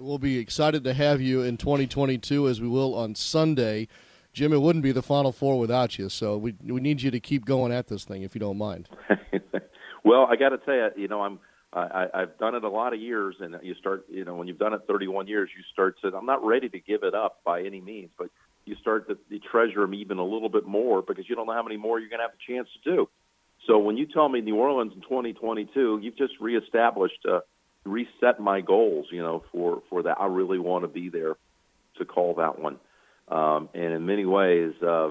We'll 0.00 0.18
be 0.18 0.38
excited 0.38 0.82
to 0.84 0.94
have 0.94 1.20
you 1.20 1.42
in 1.42 1.58
2022 1.58 2.48
as 2.48 2.58
we 2.58 2.66
will 2.68 2.94
on 2.94 3.14
Sunday. 3.14 3.86
Jim, 4.32 4.50
it 4.50 4.62
wouldn't 4.62 4.82
be 4.82 4.92
the 4.92 5.02
Final 5.02 5.30
Four 5.30 5.58
without 5.58 5.98
you. 5.98 6.08
So 6.08 6.38
we 6.38 6.54
we 6.64 6.80
need 6.80 7.02
you 7.02 7.10
to 7.10 7.20
keep 7.20 7.44
going 7.44 7.70
at 7.70 7.88
this 7.88 8.04
thing 8.04 8.22
if 8.22 8.34
you 8.34 8.38
don't 8.38 8.56
mind. 8.56 8.88
well, 10.04 10.26
I 10.30 10.36
got 10.36 10.50
to 10.50 10.58
tell 10.58 10.74
you, 10.74 10.88
you 10.96 11.08
know, 11.08 11.20
I'm 11.20 11.38
I, 11.72 12.06
I've 12.14 12.38
done 12.38 12.54
it 12.54 12.64
a 12.64 12.68
lot 12.68 12.94
of 12.94 13.00
years, 13.00 13.36
and 13.40 13.56
you 13.62 13.74
start, 13.74 14.06
you 14.08 14.24
know, 14.24 14.34
when 14.34 14.48
you've 14.48 14.58
done 14.58 14.72
it 14.72 14.80
31 14.88 15.26
years, 15.26 15.50
you 15.54 15.62
start 15.72 16.00
to. 16.00 16.16
I'm 16.16 16.26
not 16.26 16.44
ready 16.44 16.70
to 16.70 16.80
give 16.80 17.02
it 17.02 17.14
up 17.14 17.40
by 17.44 17.62
any 17.62 17.80
means, 17.82 18.10
but 18.18 18.28
you 18.64 18.76
start 18.80 19.06
to 19.08 19.38
treasure 19.50 19.82
them 19.82 19.92
even 19.92 20.18
a 20.18 20.24
little 20.24 20.48
bit 20.48 20.66
more 20.66 21.02
because 21.02 21.28
you 21.28 21.36
don't 21.36 21.46
know 21.46 21.52
how 21.52 21.62
many 21.62 21.76
more 21.76 22.00
you're 22.00 22.08
going 22.08 22.20
to 22.20 22.24
have 22.24 22.32
a 22.32 22.52
chance 22.52 22.68
to 22.82 22.90
do. 22.90 23.08
So 23.66 23.78
when 23.78 23.98
you 23.98 24.06
tell 24.06 24.28
me 24.28 24.40
New 24.40 24.56
Orleans 24.56 24.92
in 24.94 25.02
2022, 25.02 26.00
you've 26.02 26.16
just 26.16 26.32
reestablished, 26.40 27.20
uh, 27.30 27.40
reset 27.84 28.40
my 28.40 28.60
goals. 28.60 29.06
You 29.10 29.22
know, 29.22 29.42
for 29.52 29.82
for 29.88 30.02
that, 30.04 30.20
I 30.20 30.26
really 30.26 30.58
want 30.58 30.84
to 30.84 30.88
be 30.88 31.08
there 31.08 31.36
to 31.98 32.04
call 32.04 32.34
that 32.34 32.58
one. 32.58 32.78
Um, 33.28 33.68
and 33.74 33.92
in 33.92 34.06
many 34.06 34.24
ways, 34.24 34.72
uh, 34.82 35.10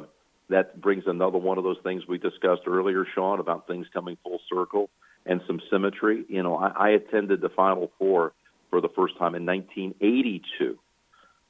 that 0.49 0.79
brings 0.81 1.05
another 1.07 1.37
one 1.37 1.57
of 1.57 1.63
those 1.63 1.77
things 1.83 2.07
we 2.07 2.17
discussed 2.17 2.63
earlier, 2.67 3.05
Sean, 3.15 3.39
about 3.39 3.67
things 3.67 3.87
coming 3.93 4.17
full 4.23 4.39
circle 4.51 4.89
and 5.25 5.41
some 5.47 5.61
symmetry. 5.71 6.25
You 6.27 6.43
know, 6.43 6.57
I, 6.57 6.67
I 6.69 6.89
attended 6.89 7.41
the 7.41 7.49
Final 7.49 7.91
Four 7.97 8.33
for 8.69 8.81
the 8.81 8.89
first 8.89 9.17
time 9.17 9.35
in 9.35 9.45
1982 9.45 10.77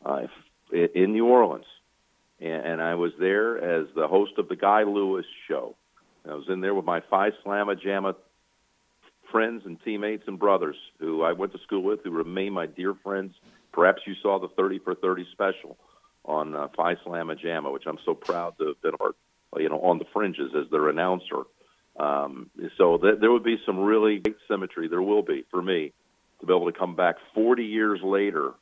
uh, 0.05 0.27
in 0.71 1.13
New 1.13 1.25
Orleans, 1.25 1.65
and, 2.39 2.65
and 2.65 2.81
I 2.81 2.95
was 2.95 3.11
there 3.19 3.57
as 3.57 3.87
the 3.95 4.07
host 4.07 4.33
of 4.37 4.47
the 4.47 4.55
Guy 4.55 4.83
Lewis 4.83 5.25
Show. 5.47 5.75
I 6.29 6.33
was 6.33 6.45
in 6.49 6.61
there 6.61 6.75
with 6.75 6.85
my 6.85 7.01
Phi 7.09 7.31
Slamma 7.43 7.75
Jamma 7.81 8.15
friends 9.31 9.63
and 9.65 9.77
teammates 9.83 10.23
and 10.27 10.39
brothers 10.39 10.75
who 10.99 11.23
I 11.23 11.33
went 11.33 11.51
to 11.53 11.59
school 11.59 11.83
with, 11.83 11.99
who 12.03 12.11
remain 12.11 12.53
my 12.53 12.65
dear 12.65 12.93
friends. 13.03 13.33
Perhaps 13.71 14.01
you 14.05 14.13
saw 14.21 14.39
the 14.39 14.49
30 14.49 14.79
for 14.79 14.95
30 14.95 15.25
special 15.31 15.77
on 16.25 16.55
uh, 16.55 16.67
Phi 16.75 16.95
Slamma 16.95 17.35
Jamma, 17.43 17.71
which 17.71 17.83
I'm 17.87 17.99
so 18.05 18.13
proud 18.13 18.57
to 18.59 18.67
have 18.67 18.81
been 18.81 18.93
you 19.57 19.69
know, 19.69 19.81
on 19.81 19.99
the 19.99 20.05
fringes 20.13 20.51
as 20.55 20.69
their 20.71 20.89
announcer. 20.89 21.43
Um, 21.99 22.49
so 22.77 22.97
th- 22.97 23.15
there 23.19 23.31
would 23.31 23.43
be 23.43 23.57
some 23.65 23.79
really 23.79 24.19
great 24.19 24.37
symmetry. 24.47 24.87
There 24.87 25.01
will 25.01 25.23
be 25.23 25.45
for 25.51 25.61
me 25.61 25.93
to 26.39 26.45
be 26.45 26.53
able 26.53 26.71
to 26.71 26.77
come 26.77 26.95
back 26.95 27.15
40 27.33 27.63
years 27.63 27.99
later 28.03 28.53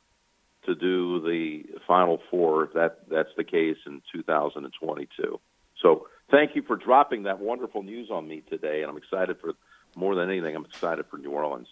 to 0.66 0.74
do 0.74 1.20
the 1.20 1.62
Final 1.86 2.18
Four. 2.30 2.64
If 2.64 2.72
that 2.74 3.08
that's 3.08 3.28
the 3.36 3.44
case 3.44 3.76
in 3.86 4.02
2022. 4.12 5.40
So 5.82 6.08
thank 6.30 6.56
you 6.56 6.62
for 6.62 6.76
dropping 6.76 7.24
that 7.24 7.38
wonderful 7.38 7.82
news 7.82 8.10
on 8.10 8.26
me 8.26 8.42
today, 8.48 8.82
and 8.82 8.90
I'm 8.90 8.96
excited 8.96 9.36
for 9.40 9.52
more 9.98 10.14
than 10.14 10.30
anything. 10.30 10.54
I'm 10.54 10.64
excited 10.64 11.04
for 11.10 11.18
New 11.18 11.30
Orleans. 11.30 11.68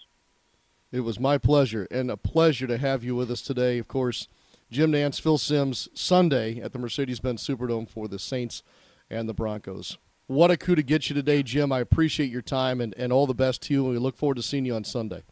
It 0.92 1.00
was 1.00 1.18
my 1.21 1.38
pleasure 1.38 1.87
and 1.90 2.11
a 2.11 2.16
pleasure 2.16 2.66
to 2.66 2.78
have 2.78 3.04
you 3.04 3.14
with 3.14 3.30
us 3.30 3.40
today. 3.40 3.78
Of 3.78 3.88
course, 3.88 4.28
Jim 4.71 4.92
Nantz, 4.92 5.21
Phil 5.21 5.38
Simms, 5.38 5.88
Sunday 5.95 6.61
at 6.61 6.73
the 6.73 6.78
Mercedes 6.78 7.21
Benz 7.21 7.47
Superdome 7.47 7.88
for 7.88 8.09
the 8.09 8.18
Saints 8.18 8.62
and 9.09 9.28
the 9.28 9.35
Broncos. 9.35 9.99
What 10.26 10.50
a 10.50 10.56
coup 10.56 10.75
to 10.75 10.83
get 10.83 11.09
you 11.09 11.14
today, 11.14 11.45
Jim. 11.45 11.71
I 11.71 11.78
appreciate 11.78 12.30
your 12.30 12.42
time 12.42 12.80
and, 12.80 12.95
and 12.97 13.12
all 13.12 13.28
the 13.28 13.35
best 13.35 13.62
to 13.62 13.75
you, 13.75 13.85
and 13.85 13.92
we 13.92 13.99
look 13.99 14.16
forward 14.16 14.37
to 14.37 14.42
seeing 14.42 14.64
you 14.64 14.75
on 14.75 14.83
Sunday. 14.83 15.23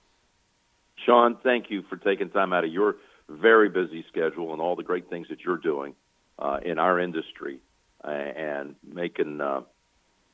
Sean, 1.05 1.37
thank 1.43 1.71
you 1.71 1.83
for 1.91 1.97
taking 1.97 2.31
time 2.31 2.53
out 2.53 2.65
of 2.65 2.73
your 2.73 2.97
very 3.29 3.69
busy 3.69 4.05
schedule 4.09 4.53
and 4.53 4.63
all 4.63 4.77
the 4.77 4.85
great 4.85 5.11
things 5.11 5.27
that 5.31 5.41
you're 5.41 5.59
doing 5.59 5.95
uh, 6.39 6.61
in 6.65 6.79
our 6.79 7.01
industry 7.01 7.61
and 8.05 8.77
making 8.87 9.41
uh, 9.41 9.63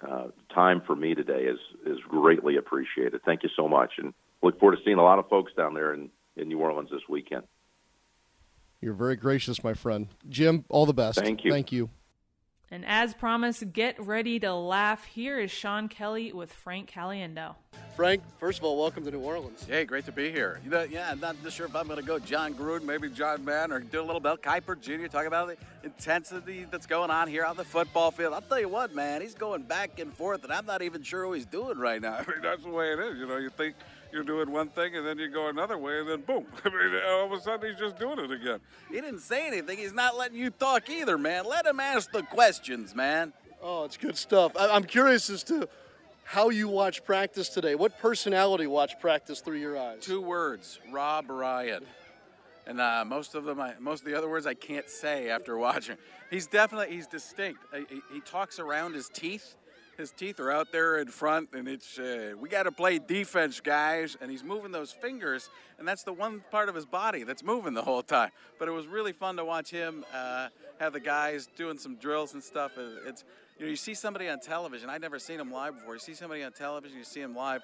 uh, 0.06 0.28
time 0.54 0.82
for 0.86 0.96
me 0.96 1.14
today 1.14 1.44
is 1.44 1.58
is 1.86 1.98
greatly 2.08 2.56
appreciated. 2.56 3.20
Thank 3.24 3.42
you 3.42 3.50
so 3.56 3.68
much, 3.68 3.92
and 3.98 4.14
look 4.42 4.58
forward 4.58 4.76
to 4.76 4.82
seeing 4.84 4.98
a 4.98 5.02
lot 5.02 5.18
of 5.18 5.28
folks 5.28 5.52
down 5.56 5.74
there 5.74 5.92
in, 5.94 6.10
in 6.36 6.48
New 6.48 6.58
Orleans 6.58 6.90
this 6.90 7.02
weekend. 7.08 7.44
You're 8.80 8.94
very 8.94 9.16
gracious, 9.16 9.62
my 9.62 9.74
friend. 9.74 10.08
Jim, 10.28 10.64
all 10.68 10.86
the 10.86 10.94
best. 10.94 11.18
Thank 11.18 11.44
you. 11.44 11.50
Thank 11.50 11.70
you. 11.70 11.90
And 12.72 12.86
as 12.86 13.14
promised, 13.14 13.72
get 13.72 13.98
ready 13.98 14.38
to 14.38 14.54
laugh. 14.54 15.04
Here 15.04 15.40
is 15.40 15.50
Sean 15.50 15.88
Kelly 15.88 16.32
with 16.32 16.52
Frank 16.52 16.88
Caliendo. 16.88 17.56
Frank, 17.96 18.22
first 18.38 18.60
of 18.60 18.64
all, 18.64 18.78
welcome 18.78 19.04
to 19.04 19.10
New 19.10 19.18
Orleans. 19.18 19.64
Hey, 19.64 19.84
great 19.84 20.04
to 20.04 20.12
be 20.12 20.30
here. 20.30 20.60
You 20.62 20.70
know, 20.70 20.84
yeah, 20.84 21.10
I'm 21.10 21.18
not 21.18 21.34
sure 21.50 21.66
if 21.66 21.74
I'm 21.74 21.88
going 21.88 21.98
to 21.98 22.06
go 22.06 22.20
Jon 22.20 22.54
Gruden, 22.54 22.84
maybe 22.84 23.08
John 23.08 23.44
Madden, 23.44 23.72
or 23.72 23.80
do 23.80 24.00
a 24.00 24.04
little 24.04 24.20
Mel 24.20 24.36
Kiper 24.36 24.80
Jr. 24.80 25.08
Talk 25.08 25.26
about 25.26 25.48
the 25.48 25.56
intensity 25.82 26.64
that's 26.70 26.86
going 26.86 27.10
on 27.10 27.26
here 27.26 27.44
on 27.44 27.56
the 27.56 27.64
football 27.64 28.12
field. 28.12 28.34
I'll 28.34 28.40
tell 28.40 28.60
you 28.60 28.68
what, 28.68 28.94
man, 28.94 29.20
he's 29.20 29.34
going 29.34 29.62
back 29.62 29.98
and 29.98 30.14
forth, 30.14 30.44
and 30.44 30.52
I'm 30.52 30.64
not 30.64 30.80
even 30.80 31.02
sure 31.02 31.24
who 31.24 31.32
he's 31.32 31.46
doing 31.46 31.76
right 31.76 32.00
now. 32.00 32.14
I 32.18 32.30
mean, 32.30 32.40
that's 32.40 32.62
the 32.62 32.70
way 32.70 32.92
it 32.92 33.00
is. 33.00 33.18
You 33.18 33.26
know, 33.26 33.38
you 33.38 33.50
think 33.50 33.74
you're 34.12 34.24
doing 34.24 34.50
one 34.50 34.68
thing 34.68 34.96
and 34.96 35.06
then 35.06 35.18
you 35.18 35.28
go 35.28 35.48
another 35.48 35.78
way 35.78 36.00
and 36.00 36.08
then 36.08 36.20
boom. 36.22 36.46
I 36.64 36.68
mean, 36.68 37.00
all 37.08 37.26
of 37.26 37.32
a 37.32 37.40
sudden 37.40 37.70
he's 37.70 37.78
just 37.78 37.98
doing 37.98 38.18
it 38.18 38.30
again. 38.30 38.60
He 38.88 38.94
didn't 39.00 39.20
say 39.20 39.46
anything. 39.46 39.78
He's 39.78 39.92
not 39.92 40.16
letting 40.16 40.36
you 40.36 40.50
talk 40.50 40.88
either, 40.88 41.18
man. 41.18 41.44
Let 41.44 41.66
him 41.66 41.80
ask 41.80 42.10
the 42.10 42.22
questions, 42.22 42.94
man. 42.94 43.32
Oh, 43.62 43.84
it's 43.84 43.96
good 43.96 44.16
stuff. 44.16 44.52
I- 44.58 44.70
I'm 44.70 44.84
curious 44.84 45.30
as 45.30 45.42
to 45.44 45.68
how 46.24 46.48
you 46.48 46.68
watch 46.68 47.04
practice 47.04 47.48
today. 47.48 47.74
What 47.74 47.98
personality 47.98 48.66
watch 48.66 48.98
practice 49.00 49.40
through 49.40 49.58
your 49.58 49.76
eyes? 49.76 49.98
Two 50.00 50.20
words: 50.20 50.78
Rob 50.92 51.28
Ryan. 51.28 51.84
And 52.66 52.80
uh, 52.80 53.04
most 53.04 53.34
of 53.34 53.44
them, 53.44 53.58
I, 53.60 53.74
most 53.80 54.02
of 54.02 54.08
the 54.08 54.16
other 54.16 54.28
words, 54.28 54.46
I 54.46 54.54
can't 54.54 54.88
say 54.88 55.28
after 55.28 55.56
watching. 55.66 55.96
He's 56.30 56.46
definitely 56.46 56.94
he's 56.94 57.08
distinct. 57.08 57.60
He, 57.74 57.96
he, 57.96 58.00
he 58.14 58.20
talks 58.20 58.60
around 58.60 58.94
his 58.94 59.08
teeth. 59.08 59.56
His 60.00 60.12
teeth 60.12 60.40
are 60.40 60.50
out 60.50 60.72
there 60.72 60.96
in 60.96 61.08
front, 61.08 61.50
and 61.52 61.68
it's 61.68 61.98
uh, 61.98 62.32
we 62.40 62.48
got 62.48 62.62
to 62.62 62.72
play 62.72 62.98
defense, 62.98 63.60
guys. 63.60 64.16
And 64.18 64.30
he's 64.30 64.42
moving 64.42 64.72
those 64.72 64.90
fingers, 64.90 65.50
and 65.78 65.86
that's 65.86 66.04
the 66.04 66.12
one 66.14 66.42
part 66.50 66.70
of 66.70 66.74
his 66.74 66.86
body 66.86 67.22
that's 67.22 67.44
moving 67.44 67.74
the 67.74 67.82
whole 67.82 68.02
time. 68.02 68.30
But 68.58 68.66
it 68.66 68.70
was 68.70 68.86
really 68.86 69.12
fun 69.12 69.36
to 69.36 69.44
watch 69.44 69.70
him 69.70 70.06
uh, 70.14 70.48
have 70.78 70.94
the 70.94 71.00
guys 71.00 71.50
doing 71.54 71.76
some 71.76 71.96
drills 71.96 72.32
and 72.32 72.42
stuff. 72.42 72.72
It's 73.06 73.24
you 73.58 73.66
know 73.66 73.70
you 73.70 73.76
see 73.76 73.92
somebody 73.92 74.30
on 74.30 74.40
television. 74.40 74.88
I'd 74.88 75.02
never 75.02 75.18
seen 75.18 75.38
him 75.38 75.52
live 75.52 75.74
before. 75.74 75.92
You 75.92 76.00
see 76.00 76.14
somebody 76.14 76.44
on 76.44 76.52
television, 76.52 76.96
you 76.96 77.04
see 77.04 77.20
him 77.20 77.36
live, 77.36 77.60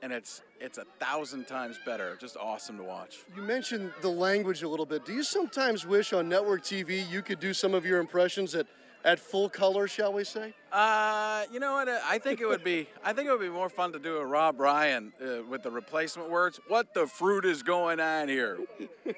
and 0.00 0.14
it's 0.14 0.40
it's 0.58 0.78
a 0.78 0.84
thousand 0.98 1.46
times 1.46 1.78
better. 1.84 2.16
Just 2.18 2.38
awesome 2.38 2.78
to 2.78 2.84
watch. 2.84 3.18
You 3.36 3.42
mentioned 3.42 3.92
the 4.00 4.08
language 4.08 4.62
a 4.62 4.68
little 4.68 4.86
bit. 4.86 5.04
Do 5.04 5.12
you 5.12 5.22
sometimes 5.22 5.84
wish 5.84 6.14
on 6.14 6.26
network 6.26 6.62
TV 6.62 7.06
you 7.10 7.20
could 7.20 7.38
do 7.38 7.52
some 7.52 7.74
of 7.74 7.84
your 7.84 8.00
impressions 8.00 8.54
at, 8.54 8.66
at 9.04 9.18
full 9.20 9.48
color, 9.48 9.86
shall 9.86 10.12
we 10.12 10.24
say? 10.24 10.52
Uh, 10.72 11.44
you 11.52 11.60
know 11.60 11.74
what? 11.74 11.88
I 11.88 12.18
think 12.18 12.40
it 12.40 12.46
would 12.46 12.64
be. 12.64 12.88
I 13.04 13.12
think 13.12 13.28
it 13.28 13.30
would 13.30 13.40
be 13.40 13.48
more 13.48 13.68
fun 13.68 13.92
to 13.92 13.98
do 13.98 14.16
a 14.16 14.26
Rob 14.26 14.58
Ryan 14.58 15.12
uh, 15.20 15.42
with 15.48 15.62
the 15.62 15.70
replacement 15.70 16.28
words. 16.28 16.60
What 16.68 16.92
the 16.92 17.06
fruit 17.06 17.44
is 17.44 17.62
going 17.62 18.00
on 18.00 18.28
here? 18.28 18.58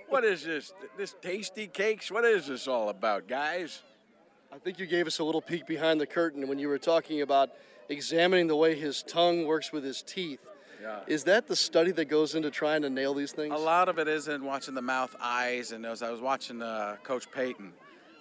What 0.09 0.25
is 0.25 0.45
this? 0.45 0.73
This 0.97 1.15
tasty 1.23 1.67
cakes? 1.67 2.11
What 2.11 2.25
is 2.25 2.47
this 2.47 2.69
all 2.69 2.91
about, 2.91 3.29
guys? 3.29 3.83
I 4.53 4.59
think 4.59 4.79
you 4.79 4.87
gave 4.87 5.07
us 5.07 5.19
a 5.19 5.25
little 5.25 5.43
peek 5.43 5.67
behind 5.67 6.01
the 6.01 6.07
curtain 6.07 6.49
when 6.49 6.59
you 6.59 6.69
were 6.69 6.79
talking 6.79 7.23
about 7.23 7.51
examining 7.89 8.47
the 8.47 8.57
way 8.57 8.75
his 8.75 9.03
tongue 9.03 9.47
works 9.47 9.73
with 9.73 9.85
his 9.85 10.03
teeth. 10.03 10.41
Yeah. 10.81 11.01
Is 11.07 11.25
that 11.25 11.49
the 11.49 11.57
study 11.57 11.91
that 11.93 12.07
goes 12.07 12.35
into 12.35 12.51
trying 12.51 12.83
to 12.83 12.91
nail 12.91 13.13
these 13.13 13.33
things? 13.33 13.53
A 13.53 13.59
lot 13.59 13.89
of 13.89 13.99
it 13.99 14.07
is 14.07 14.29
in 14.29 14.45
watching 14.45 14.75
the 14.75 14.83
mouth, 14.83 15.15
eyes, 15.21 15.73
and 15.73 15.85
those. 15.85 16.03
I 16.03 16.11
was 16.11 16.21
watching 16.21 16.63
uh, 16.63 16.97
Coach 17.03 17.31
Payton, 17.33 17.73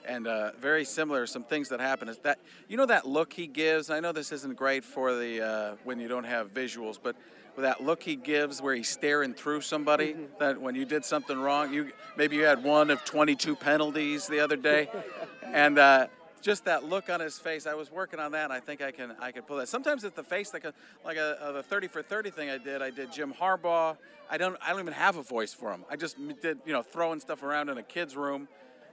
and 0.08 0.28
uh, 0.28 0.52
very 0.60 0.86
similar. 0.86 1.28
Some 1.28 1.44
things 1.44 1.70
that 1.70 1.80
happen 1.80 2.10
is 2.10 2.18
that 2.20 2.40
you 2.68 2.78
know 2.78 2.86
that 2.86 3.08
look 3.08 3.34
he 3.34 3.48
gives. 3.48 3.90
I 3.90 4.00
know 4.00 4.12
this 4.12 4.32
isn't 4.32 4.56
great 4.56 4.84
for 4.84 5.14
the 5.14 5.42
uh, 5.42 5.76
when 5.84 6.00
you 6.00 6.08
don't 6.08 6.24
have 6.24 6.54
visuals, 6.54 6.98
but 7.02 7.16
with 7.56 7.64
that 7.64 7.84
look 7.84 8.02
he 8.02 8.16
gives 8.16 8.62
where 8.62 8.76
he's 8.76 8.90
staring 8.90 9.34
through 9.34 9.62
somebody. 9.62 10.16
That 10.40 10.60
when 10.60 10.76
you 10.76 10.86
did 10.86 11.06
something 11.06 11.38
wrong, 11.38 11.74
you 11.74 11.92
maybe 12.16 12.36
you 12.38 12.44
had 12.44 12.64
one 12.64 12.90
of 12.90 13.04
22 13.06 13.56
penalties 13.56 14.28
the 14.28 14.40
other 14.40 14.56
day, 14.56 14.90
and. 15.44 15.78
Uh, 15.78 16.08
just 16.40 16.66
that 16.66 16.84
look 16.84 17.10
on 17.10 17.20
his 17.20 17.38
face. 17.38 17.66
I 17.66 17.74
was 17.74 17.92
working 17.92 18.20
on 18.20 18.32
that. 18.34 18.46
And 18.46 18.54
I 18.54 18.60
think 18.60 18.82
I 18.82 18.92
can 18.92 19.16
I 19.20 19.32
can 19.32 19.44
pull 19.44 19.58
that. 19.58 19.68
Sometimes 19.68 20.04
it's 20.04 20.16
the 20.16 20.24
face 20.24 20.54
like 20.54 20.66
a 20.66 20.74
like 21.04 21.18
a, 21.18 21.38
a 21.42 21.54
the 21.54 21.64
30 21.64 21.88
for 21.88 22.02
30 22.02 22.30
thing 22.30 22.50
I 22.50 22.58
did. 22.58 22.82
I 22.82 22.90
did 22.90 23.12
Jim 23.12 23.34
Harbaugh. 23.34 23.98
I 24.30 24.38
don't 24.38 24.56
I 24.62 24.72
don't 24.72 24.80
even 24.80 24.94
have 24.94 25.18
a 25.18 25.24
voice 25.24 25.54
for 25.54 25.72
him. 25.72 25.84
I 25.90 25.96
just 25.96 26.16
did 26.42 26.60
you 26.66 26.74
know 26.74 26.84
throwing 26.84 27.20
stuff 27.20 27.44
around 27.44 27.70
in 27.70 27.78
a 27.78 27.84
kid's 27.84 28.16
room, 28.16 28.48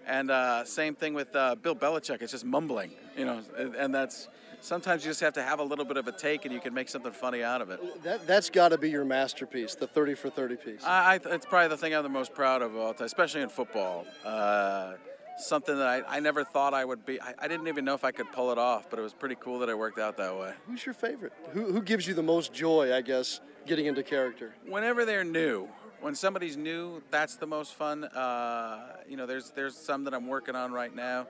and 0.07 0.31
uh, 0.31 0.64
same 0.64 0.95
thing 0.95 1.14
with 1.14 1.35
uh, 1.35 1.55
Bill 1.55 1.75
Belichick. 1.75 2.23
It's 2.23 2.33
just 2.33 2.45
mumbling, 2.45 2.93
you 3.17 3.25
know, 3.25 3.40
and, 3.57 3.95
that's 3.95 4.29
sometimes 4.61 5.05
you 5.05 5.11
just 5.11 5.21
have 5.21 5.35
to 5.35 5.43
have 5.43 5.61
a 5.61 5.62
little 5.62 5.85
bit 5.85 5.97
of 5.97 6.09
a 6.09 6.12
take 6.12 6.45
and 6.45 6.55
you 6.55 6.61
can 6.61 6.75
make 6.75 6.88
something 6.88 7.12
funny 7.12 7.43
out 7.43 7.61
of 7.61 7.71
it. 7.71 8.03
That, 8.03 8.27
that's 8.27 8.51
got 8.51 8.71
to 8.71 8.79
be 8.79 8.90
your 8.90 9.05
masterpiece, 9.05 9.75
the 9.75 9.87
30 9.87 10.14
for 10.14 10.31
30 10.31 10.57
piece. 10.57 10.85
I, 10.85 11.14
I, 11.14 11.35
it's 11.35 11.47
probably 11.47 11.69
the 11.69 11.77
thing 11.77 11.95
I'm 11.95 12.03
the 12.03 12.09
most 12.09 12.35
proud 12.35 12.62
of, 12.62 12.77
all 12.77 12.95
time, 12.95 13.07
especially 13.07 13.43
in 13.43 13.49
football. 13.49 14.07
Uh, 14.25 14.95
something 15.38 15.77
that 15.77 15.87
I, 15.87 16.17
I 16.17 16.21
never 16.21 16.45
thought 16.45 16.75
I 16.75 16.85
would 16.85 17.05
be. 17.05 17.21
I, 17.21 17.35
I 17.38 17.49
didn't 17.49 17.69
even 17.69 17.85
know 17.85 17.95
if 17.95 18.05
I 18.05 18.11
could 18.12 18.31
pull 18.33 18.51
it 18.53 18.59
off, 18.59 18.88
but 18.90 18.99
it 18.99 19.03
was 19.03 19.12
pretty 19.12 19.37
cool 19.40 19.59
that 19.61 19.69
it 19.69 19.79
worked 19.79 19.99
out 19.99 20.17
that 20.17 20.37
way. 20.37 20.53
Who's 20.67 20.85
your 20.85 20.95
favorite? 20.95 21.33
Who, 21.53 21.73
who 21.73 21.83
gives 21.83 22.07
you 22.07 22.14
the 22.14 22.23
most 22.23 22.53
joy, 22.53 22.95
I 22.95 23.01
guess, 23.01 23.40
getting 23.67 23.87
into 23.87 24.03
character? 24.03 24.55
Whenever 24.67 25.05
they're 25.05 25.25
new, 25.25 25.69
when 26.05 26.14
somebody's 26.14 26.59
new, 26.59 27.03
that's 27.11 27.37
the 27.37 27.47
most 27.47 27.73
fun. 27.73 28.05
Uh, 28.05 28.99
you 29.09 29.17
know, 29.17 29.25
there's 29.25 29.51
there's 29.53 29.75
some 29.75 30.05
that 30.05 30.12
I'm 30.12 30.27
working 30.27 30.55
on 30.55 30.71
right 30.71 30.95
now. 30.95 31.27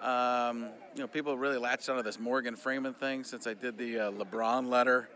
Um, 0.00 0.70
you 0.94 1.02
know, 1.02 1.06
people 1.06 1.36
really 1.36 1.58
latched 1.58 1.90
onto 1.90 2.02
this 2.02 2.18
Morgan 2.18 2.56
Freeman 2.56 2.94
thing 2.94 3.22
since 3.22 3.46
I 3.46 3.52
did 3.52 3.76
the 3.76 3.98
uh, 3.98 4.10
LeBron 4.12 4.70
letter. 4.70 5.10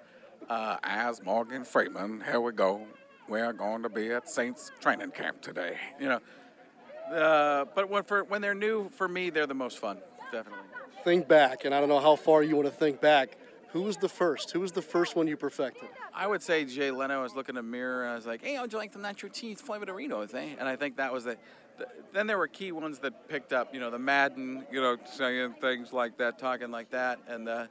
Uh, 0.46 0.76
as 0.82 1.22
Morgan 1.22 1.64
Freeman, 1.64 2.20
here 2.20 2.42
we 2.42 2.52
go. 2.52 2.86
We 3.30 3.40
are 3.40 3.54
going 3.54 3.82
to 3.82 3.88
be 3.88 4.10
at 4.10 4.28
Saints 4.28 4.70
training 4.80 5.12
camp 5.12 5.40
today. 5.40 5.78
You 5.98 6.08
know, 6.08 7.16
uh, 7.16 7.64
but 7.74 7.88
when 7.88 8.02
for 8.02 8.24
when 8.24 8.42
they're 8.42 8.54
new, 8.54 8.90
for 8.90 9.08
me, 9.08 9.30
they're 9.30 9.46
the 9.46 9.54
most 9.54 9.78
fun. 9.78 9.96
Definitely. 10.30 10.66
Think 11.02 11.26
back, 11.26 11.64
and 11.64 11.74
I 11.74 11.80
don't 11.80 11.88
know 11.88 12.00
how 12.00 12.16
far 12.16 12.42
you 12.42 12.56
want 12.56 12.68
to 12.68 12.74
think 12.74 13.00
back. 13.00 13.38
Who 13.72 13.82
was 13.82 13.96
the 13.96 14.08
first? 14.08 14.50
Who 14.50 14.60
was 14.60 14.72
the 14.72 14.82
first 14.82 15.16
one 15.16 15.26
you 15.26 15.36
perfected? 15.36 15.88
I 16.14 16.26
would 16.26 16.42
say 16.42 16.64
Jay 16.66 16.90
Leno. 16.90 17.20
I 17.20 17.22
was 17.22 17.34
looking 17.34 17.56
in 17.56 17.64
the 17.64 17.70
mirror 17.70 18.02
and 18.02 18.12
I 18.12 18.14
was 18.14 18.26
like, 18.26 18.42
"Hey, 18.42 18.54
how'd 18.54 18.70
you 18.70 18.78
like 18.78 18.92
the 18.92 18.98
nacho 18.98 19.32
cheese 19.32 19.62
flavor 19.62 19.86
Doritos?" 19.86 20.34
Eh? 20.34 20.56
And 20.58 20.68
I 20.68 20.76
think 20.76 20.96
that 20.98 21.10
was 21.10 21.24
the, 21.24 21.38
the. 21.78 21.86
Then 22.12 22.26
there 22.26 22.36
were 22.36 22.48
key 22.48 22.70
ones 22.70 22.98
that 22.98 23.28
picked 23.28 23.54
up. 23.54 23.72
You 23.72 23.80
know, 23.80 23.90
the 23.90 23.98
Madden. 23.98 24.66
You 24.70 24.82
know, 24.82 24.98
saying 25.10 25.54
things 25.60 25.92
like 25.92 26.18
that, 26.18 26.38
talking 26.38 26.70
like 26.70 26.90
that, 26.90 27.18
and 27.26 27.48
uh, 27.48 27.66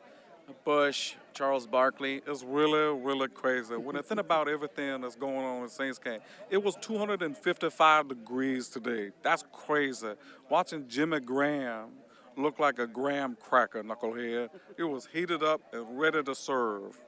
Bush, 0.65 1.13
Charles 1.35 1.67
Barkley. 1.67 2.23
It's 2.25 2.43
really, 2.43 2.99
really 2.99 3.27
crazy. 3.27 3.75
When 3.75 3.95
I 3.95 4.01
think 4.01 4.19
about 4.19 4.47
everything 4.47 5.01
that's 5.01 5.15
going 5.15 5.45
on 5.45 5.63
in 5.63 5.69
Saints 5.69 5.99
camp, 5.99 6.23
it 6.49 6.63
was 6.63 6.75
255 6.81 8.07
degrees 8.07 8.69
today. 8.69 9.11
That's 9.21 9.43
crazy. 9.53 10.13
Watching 10.49 10.87
Jimmy 10.87 11.19
Graham 11.19 11.89
look 12.37 12.59
like 12.59 12.79
a 12.79 12.87
graham 12.87 13.37
cracker, 13.39 13.83
knucklehead. 13.83 14.49
It 14.77 14.83
was 14.83 15.07
heated 15.11 15.43
up 15.43 15.61
and 15.73 15.99
ready 15.99 16.23
to 16.23 16.35
serve. 16.35 16.99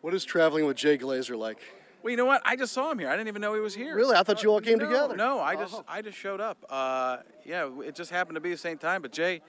What 0.00 0.14
is 0.14 0.24
traveling 0.24 0.66
with 0.66 0.76
Jay 0.76 0.96
Glazer 0.96 1.36
like? 1.36 1.58
Well, 2.02 2.10
you 2.10 2.16
know 2.16 2.24
what? 2.24 2.40
I 2.44 2.56
just 2.56 2.72
saw 2.72 2.90
him 2.90 2.98
here. 2.98 3.08
I 3.08 3.12
didn't 3.16 3.28
even 3.28 3.42
know 3.42 3.52
he 3.52 3.60
was 3.60 3.74
here. 3.74 3.94
Really? 3.94 4.16
I 4.16 4.22
thought 4.22 4.42
you 4.42 4.50
all 4.50 4.60
came 4.60 4.78
no, 4.78 4.86
together. 4.86 5.16
No, 5.16 5.40
I 5.40 5.54
just 5.54 5.74
Oh. 5.74 5.84
I 5.86 6.00
just 6.00 6.16
showed 6.16 6.40
up. 6.40 6.64
Uh, 6.70 7.18
yeah, 7.44 7.68
it 7.84 7.94
just 7.94 8.10
happened 8.10 8.36
to 8.36 8.40
be 8.40 8.50
the 8.50 8.56
same 8.56 8.78
time. 8.78 9.02
But 9.02 9.12
Jay, 9.12 9.42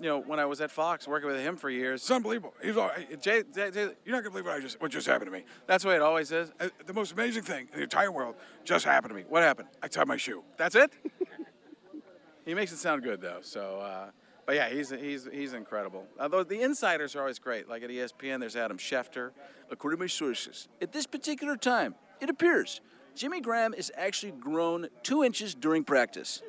you 0.00 0.08
know, 0.08 0.18
when 0.18 0.38
I 0.38 0.44
was 0.44 0.60
at 0.60 0.70
Fox 0.70 1.08
working 1.08 1.30
with 1.30 1.40
him 1.40 1.56
for 1.56 1.70
years, 1.70 2.02
It's 2.02 2.10
unbelievable. 2.10 2.52
He's 2.62 2.76
all, 2.76 2.90
Jay, 3.20 3.44
Jay, 3.54 3.70
Jay, 3.70 3.88
you're 4.04 4.14
not 4.14 4.22
gonna 4.22 4.30
believe 4.30 4.44
what 4.44 4.56
I 4.56 4.60
just 4.60 4.78
what 4.82 4.90
just 4.90 5.06
happened 5.06 5.30
to 5.30 5.32
me. 5.32 5.44
that's 5.66 5.84
the 5.84 5.88
way 5.88 5.96
it 5.96 6.02
always 6.02 6.30
is. 6.30 6.52
Uh, 6.60 6.68
the 6.84 6.92
most 6.92 7.12
amazing 7.12 7.42
thing 7.44 7.68
in 7.72 7.78
the 7.78 7.84
entire 7.84 8.12
world 8.12 8.34
just 8.64 8.84
happened 8.84 9.10
to 9.12 9.16
me. 9.16 9.24
What 9.26 9.42
happened? 9.42 9.68
I 9.82 9.88
tied 9.88 10.06
my 10.06 10.18
shoe. 10.18 10.42
That's 10.58 10.74
it. 10.74 10.92
he 12.44 12.52
makes 12.54 12.72
it 12.72 12.78
sound 12.78 13.02
good 13.02 13.22
though. 13.22 13.38
So, 13.40 13.78
uh, 13.78 14.10
but 14.46 14.54
yeah, 14.54 14.68
he's 14.68 14.90
he's 14.90 15.28
he's 15.32 15.52
incredible. 15.52 16.06
Although 16.20 16.44
the 16.44 16.60
insiders 16.62 17.16
are 17.16 17.20
always 17.20 17.38
great. 17.38 17.68
Like 17.68 17.82
at 17.82 17.90
ESPN, 17.90 18.40
there's 18.40 18.56
Adam 18.56 18.78
Schefter. 18.78 19.30
According 19.70 19.98
to 19.98 20.02
my 20.02 20.08
sources, 20.08 20.68
at 20.82 20.92
this 20.92 21.06
particular 21.06 21.56
time, 21.56 21.94
it 22.20 22.28
appears 22.28 22.80
Jimmy 23.14 23.40
Graham 23.40 23.74
is 23.74 23.90
actually 23.96 24.32
grown 24.32 24.88
two 25.02 25.24
inches 25.24 25.54
during 25.54 25.84
practice. 25.84 26.42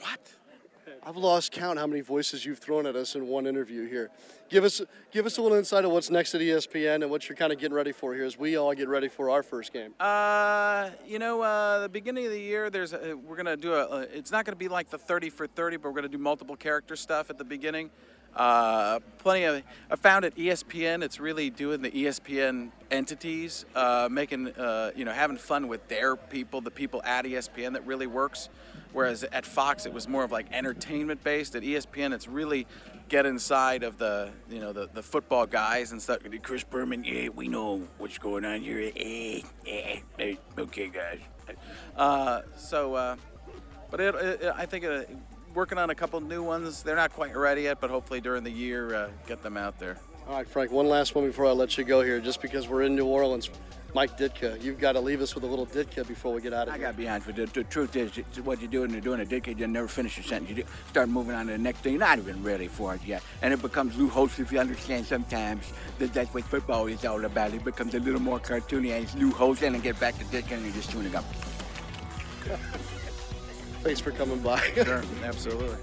What? 0.00 0.32
I've 1.02 1.16
lost 1.16 1.52
count 1.52 1.78
how 1.78 1.86
many 1.86 2.02
voices 2.02 2.44
you've 2.44 2.58
thrown 2.58 2.84
at 2.84 2.94
us 2.94 3.14
in 3.14 3.26
one 3.26 3.46
interview 3.46 3.88
here. 3.88 4.10
Give 4.50 4.64
us 4.64 4.82
give 5.10 5.24
us 5.24 5.38
a 5.38 5.42
little 5.42 5.56
insight 5.56 5.84
of 5.84 5.92
what's 5.92 6.10
next 6.10 6.34
at 6.34 6.42
ESPN 6.42 6.96
and 6.96 7.10
what 7.10 7.28
you're 7.28 7.36
kind 7.36 7.52
of 7.52 7.58
getting 7.58 7.74
ready 7.74 7.92
for 7.92 8.14
here 8.14 8.24
as 8.24 8.38
we 8.38 8.56
all 8.56 8.74
get 8.74 8.88
ready 8.88 9.08
for 9.08 9.30
our 9.30 9.42
first 9.42 9.72
game. 9.72 9.94
Uh, 9.98 10.90
you 11.06 11.18
know, 11.18 11.40
uh, 11.40 11.80
the 11.80 11.88
beginning 11.88 12.26
of 12.26 12.32
the 12.32 12.40
year, 12.40 12.68
there's 12.68 12.92
a, 12.92 13.14
we're 13.14 13.36
gonna 13.36 13.56
do 13.56 13.72
a. 13.72 13.86
a 13.86 14.00
it's 14.02 14.30
not 14.30 14.44
gonna 14.44 14.56
be 14.56 14.68
like 14.68 14.90
the 14.90 14.98
30 14.98 15.30
for 15.30 15.46
30, 15.46 15.78
but 15.78 15.88
we're 15.88 15.94
gonna 15.94 16.08
do 16.08 16.18
multiple 16.18 16.56
character 16.56 16.96
stuff 16.96 17.30
at 17.30 17.38
the 17.38 17.44
beginning. 17.44 17.90
Uh, 18.36 19.00
plenty 19.18 19.44
of. 19.44 19.62
I 19.90 19.96
found 19.96 20.24
at 20.24 20.36
ESPN, 20.36 21.02
it's 21.02 21.18
really 21.18 21.48
doing 21.48 21.80
the 21.80 21.90
ESPN 21.90 22.70
entities, 22.90 23.64
uh, 23.74 24.08
making 24.10 24.48
uh, 24.48 24.90
you 24.94 25.04
know 25.04 25.12
having 25.12 25.38
fun 25.38 25.66
with 25.66 25.88
their 25.88 26.14
people, 26.14 26.60
the 26.60 26.70
people 26.70 27.02
at 27.04 27.24
ESPN 27.24 27.72
that 27.72 27.86
really 27.86 28.06
works. 28.06 28.50
Whereas 28.92 29.24
at 29.24 29.46
Fox, 29.46 29.86
it 29.86 29.92
was 29.92 30.08
more 30.08 30.24
of 30.24 30.32
like 30.32 30.46
entertainment 30.52 31.22
based. 31.22 31.54
At 31.54 31.62
ESPN, 31.62 32.12
it's 32.12 32.26
really 32.26 32.66
get 33.08 33.26
inside 33.26 33.82
of 33.82 33.98
the 33.98 34.30
you 34.48 34.60
know 34.60 34.72
the, 34.72 34.88
the 34.92 35.02
football 35.02 35.46
guys 35.46 35.92
and 35.92 36.00
stuff. 36.00 36.18
Chris 36.42 36.64
Berman, 36.64 37.04
yeah, 37.04 37.28
we 37.28 37.48
know 37.48 37.82
what's 37.98 38.18
going 38.18 38.44
on 38.44 38.60
here. 38.60 38.90
Eh, 38.96 39.42
eh, 39.66 40.00
eh, 40.18 40.34
okay, 40.58 40.88
guys. 40.88 41.20
Uh, 41.96 42.42
so, 42.56 42.94
uh, 42.94 43.16
but 43.90 44.00
it, 44.00 44.14
it, 44.14 44.52
I 44.56 44.66
think 44.66 44.84
uh, 44.84 45.02
working 45.54 45.78
on 45.78 45.90
a 45.90 45.94
couple 45.94 46.20
new 46.20 46.42
ones. 46.42 46.82
They're 46.82 46.96
not 46.96 47.12
quite 47.12 47.36
ready 47.36 47.62
yet, 47.62 47.80
but 47.80 47.90
hopefully 47.90 48.20
during 48.20 48.44
the 48.44 48.50
year, 48.50 48.94
uh, 48.94 49.10
get 49.26 49.42
them 49.42 49.56
out 49.56 49.78
there. 49.78 49.98
All 50.28 50.36
right, 50.36 50.46
Frank. 50.46 50.70
One 50.70 50.88
last 50.88 51.14
one 51.14 51.26
before 51.26 51.46
I 51.46 51.50
let 51.50 51.76
you 51.76 51.84
go 51.84 52.02
here. 52.02 52.20
Just 52.20 52.40
because 52.40 52.68
we're 52.68 52.82
in 52.82 52.94
New 52.94 53.06
Orleans, 53.06 53.50
Mike 53.92 54.16
Ditka, 54.16 54.62
you've 54.62 54.78
got 54.78 54.92
to 54.92 55.00
leave 55.00 55.20
us 55.20 55.34
with 55.34 55.42
a 55.42 55.46
little 55.46 55.66
Ditka 55.66 56.06
before 56.06 56.32
we 56.32 56.40
get 56.40 56.52
out 56.52 56.68
of 56.68 56.74
I 56.74 56.76
here. 56.76 56.86
got 56.86 56.92
to 56.92 56.96
be 56.98 57.08
honest 57.08 57.26
with 57.26 57.38
you. 57.38 57.46
The, 57.46 57.52
the 57.52 57.64
truth 57.64 57.96
is, 57.96 58.12
what 58.44 58.60
you're 58.60 58.70
doing, 58.70 58.90
you're 58.90 59.00
doing 59.00 59.20
a 59.20 59.24
Ditka, 59.24 59.58
you 59.58 59.66
never 59.66 59.88
finish 59.88 60.16
a 60.18 60.22
sentence. 60.22 60.56
You 60.56 60.64
start 60.88 61.08
moving 61.08 61.34
on 61.34 61.46
to 61.46 61.52
the 61.52 61.58
next 61.58 61.80
thing. 61.80 61.94
You're 61.94 62.00
not 62.00 62.18
even 62.18 62.42
ready 62.42 62.68
for 62.68 62.94
it 62.94 63.00
yet. 63.04 63.22
And 63.42 63.52
it 63.52 63.60
becomes 63.60 63.96
loose 63.96 64.38
if 64.38 64.52
you 64.52 64.60
understand 64.60 65.06
sometimes 65.06 65.72
that 65.98 66.14
that's 66.14 66.32
what 66.32 66.44
football 66.44 66.86
is 66.86 67.04
all 67.04 67.24
about. 67.24 67.52
It 67.52 67.64
becomes 67.64 67.94
a 67.94 68.00
little 68.00 68.20
more 68.20 68.38
cartoony 68.38 68.92
and 68.92 69.04
it's 69.04 69.14
loose 69.14 69.62
and 69.62 69.74
then 69.74 69.82
get 69.82 69.98
back 69.98 70.16
to 70.18 70.24
Ditka 70.26 70.52
and 70.52 70.64
you're 70.64 70.74
just 70.74 70.90
tuning 70.90 71.14
up. 71.14 71.24
Thanks 73.82 74.00
for 74.00 74.12
coming 74.12 74.40
by. 74.40 74.60
Sure, 74.74 75.02
absolutely. 75.24 75.76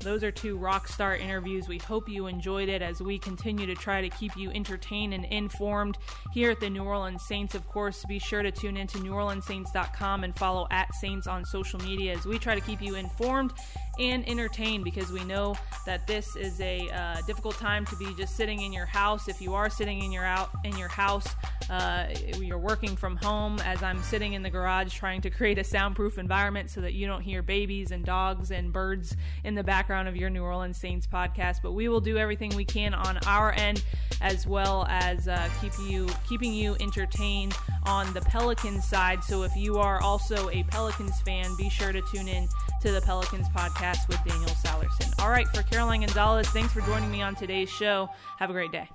Those 0.00 0.24
are 0.24 0.30
two 0.30 0.56
rock 0.56 0.88
star 0.88 1.14
interviews. 1.14 1.68
We 1.68 1.76
hope 1.76 2.08
you 2.08 2.26
enjoyed 2.26 2.70
it 2.70 2.80
as 2.80 3.02
we 3.02 3.18
continue 3.18 3.66
to 3.66 3.74
try 3.74 4.00
to 4.00 4.08
keep 4.08 4.34
you 4.34 4.50
entertained 4.50 5.12
and 5.12 5.26
informed 5.26 5.98
here 6.32 6.50
at 6.50 6.60
the 6.60 6.70
New 6.70 6.84
Orleans 6.84 7.22
Saints. 7.26 7.54
Of 7.54 7.68
course, 7.68 8.02
be 8.06 8.18
sure 8.18 8.42
to 8.42 8.50
tune 8.50 8.78
in 8.78 8.86
to 8.88 8.98
NewOrleansSaints.com 8.98 10.24
and 10.24 10.34
follow 10.36 10.66
at 10.70 10.94
Saints 10.94 11.26
on 11.26 11.44
social 11.44 11.78
media 11.80 12.14
as 12.14 12.24
we 12.24 12.38
try 12.38 12.54
to 12.54 12.62
keep 12.62 12.80
you 12.80 12.94
informed 12.94 13.52
and 13.98 14.26
entertained 14.26 14.84
because 14.84 15.12
we 15.12 15.22
know 15.24 15.54
that 15.84 16.06
this 16.06 16.34
is 16.34 16.58
a 16.62 16.88
uh, 16.88 17.20
difficult 17.26 17.56
time 17.56 17.84
to 17.84 17.96
be 17.96 18.14
just 18.14 18.36
sitting 18.36 18.62
in 18.62 18.72
your 18.72 18.86
house. 18.86 19.28
If 19.28 19.42
you 19.42 19.52
are 19.52 19.68
sitting 19.68 20.02
in 20.02 20.10
your 20.10 20.24
out 20.24 20.50
in 20.64 20.78
your 20.78 20.88
house, 20.88 21.28
uh, 21.70 22.06
you're 22.40 22.58
working 22.58 22.96
from 22.96 23.16
home. 23.16 23.58
As 23.60 23.82
I'm 23.82 24.02
sitting 24.02 24.32
in 24.32 24.42
the 24.42 24.50
garage 24.50 24.92
trying 24.92 25.20
to 25.22 25.30
create 25.30 25.58
a 25.58 25.64
soundproof 25.64 26.18
environment 26.18 26.68
so 26.68 26.80
that 26.80 26.94
you 26.94 27.06
don't 27.06 27.22
hear 27.22 27.42
babies 27.42 27.92
and 27.92 28.04
dogs 28.04 28.50
and 28.50 28.72
birds 28.72 29.16
in 29.44 29.54
the 29.54 29.62
background 29.62 30.08
of 30.08 30.16
your 30.16 30.30
New 30.30 30.42
Orleans 30.42 30.76
Saints 30.76 31.06
podcast. 31.06 31.58
But 31.62 31.72
we 31.72 31.88
will 31.88 32.00
do 32.00 32.18
everything 32.18 32.54
we 32.56 32.64
can 32.64 32.92
on 32.92 33.18
our 33.26 33.52
end 33.52 33.84
as 34.20 34.46
well 34.46 34.86
as 34.90 35.28
uh, 35.28 35.48
keep 35.60 35.72
you 35.88 36.08
keeping 36.28 36.52
you 36.52 36.76
entertained 36.80 37.56
on 37.84 38.12
the 38.12 38.20
Pelicans 38.22 38.84
side. 38.84 39.22
So 39.22 39.44
if 39.44 39.54
you 39.56 39.78
are 39.78 40.02
also 40.02 40.50
a 40.50 40.64
Pelicans 40.64 41.20
fan, 41.22 41.54
be 41.56 41.70
sure 41.70 41.92
to 41.92 42.02
tune 42.12 42.28
in 42.28 42.48
to 42.82 42.90
the 42.90 43.00
Pelicans 43.00 43.48
podcast 43.50 44.08
with 44.08 44.18
Daniel 44.26 44.50
Sallerson. 44.50 45.12
All 45.22 45.30
right, 45.30 45.46
for 45.48 45.62
Caroline 45.62 46.00
Gonzalez, 46.00 46.48
thanks 46.48 46.72
for 46.72 46.80
joining 46.80 47.10
me 47.10 47.22
on 47.22 47.34
today's 47.34 47.70
show. 47.70 48.08
Have 48.38 48.50
a 48.50 48.52
great 48.52 48.72
day. 48.72 48.88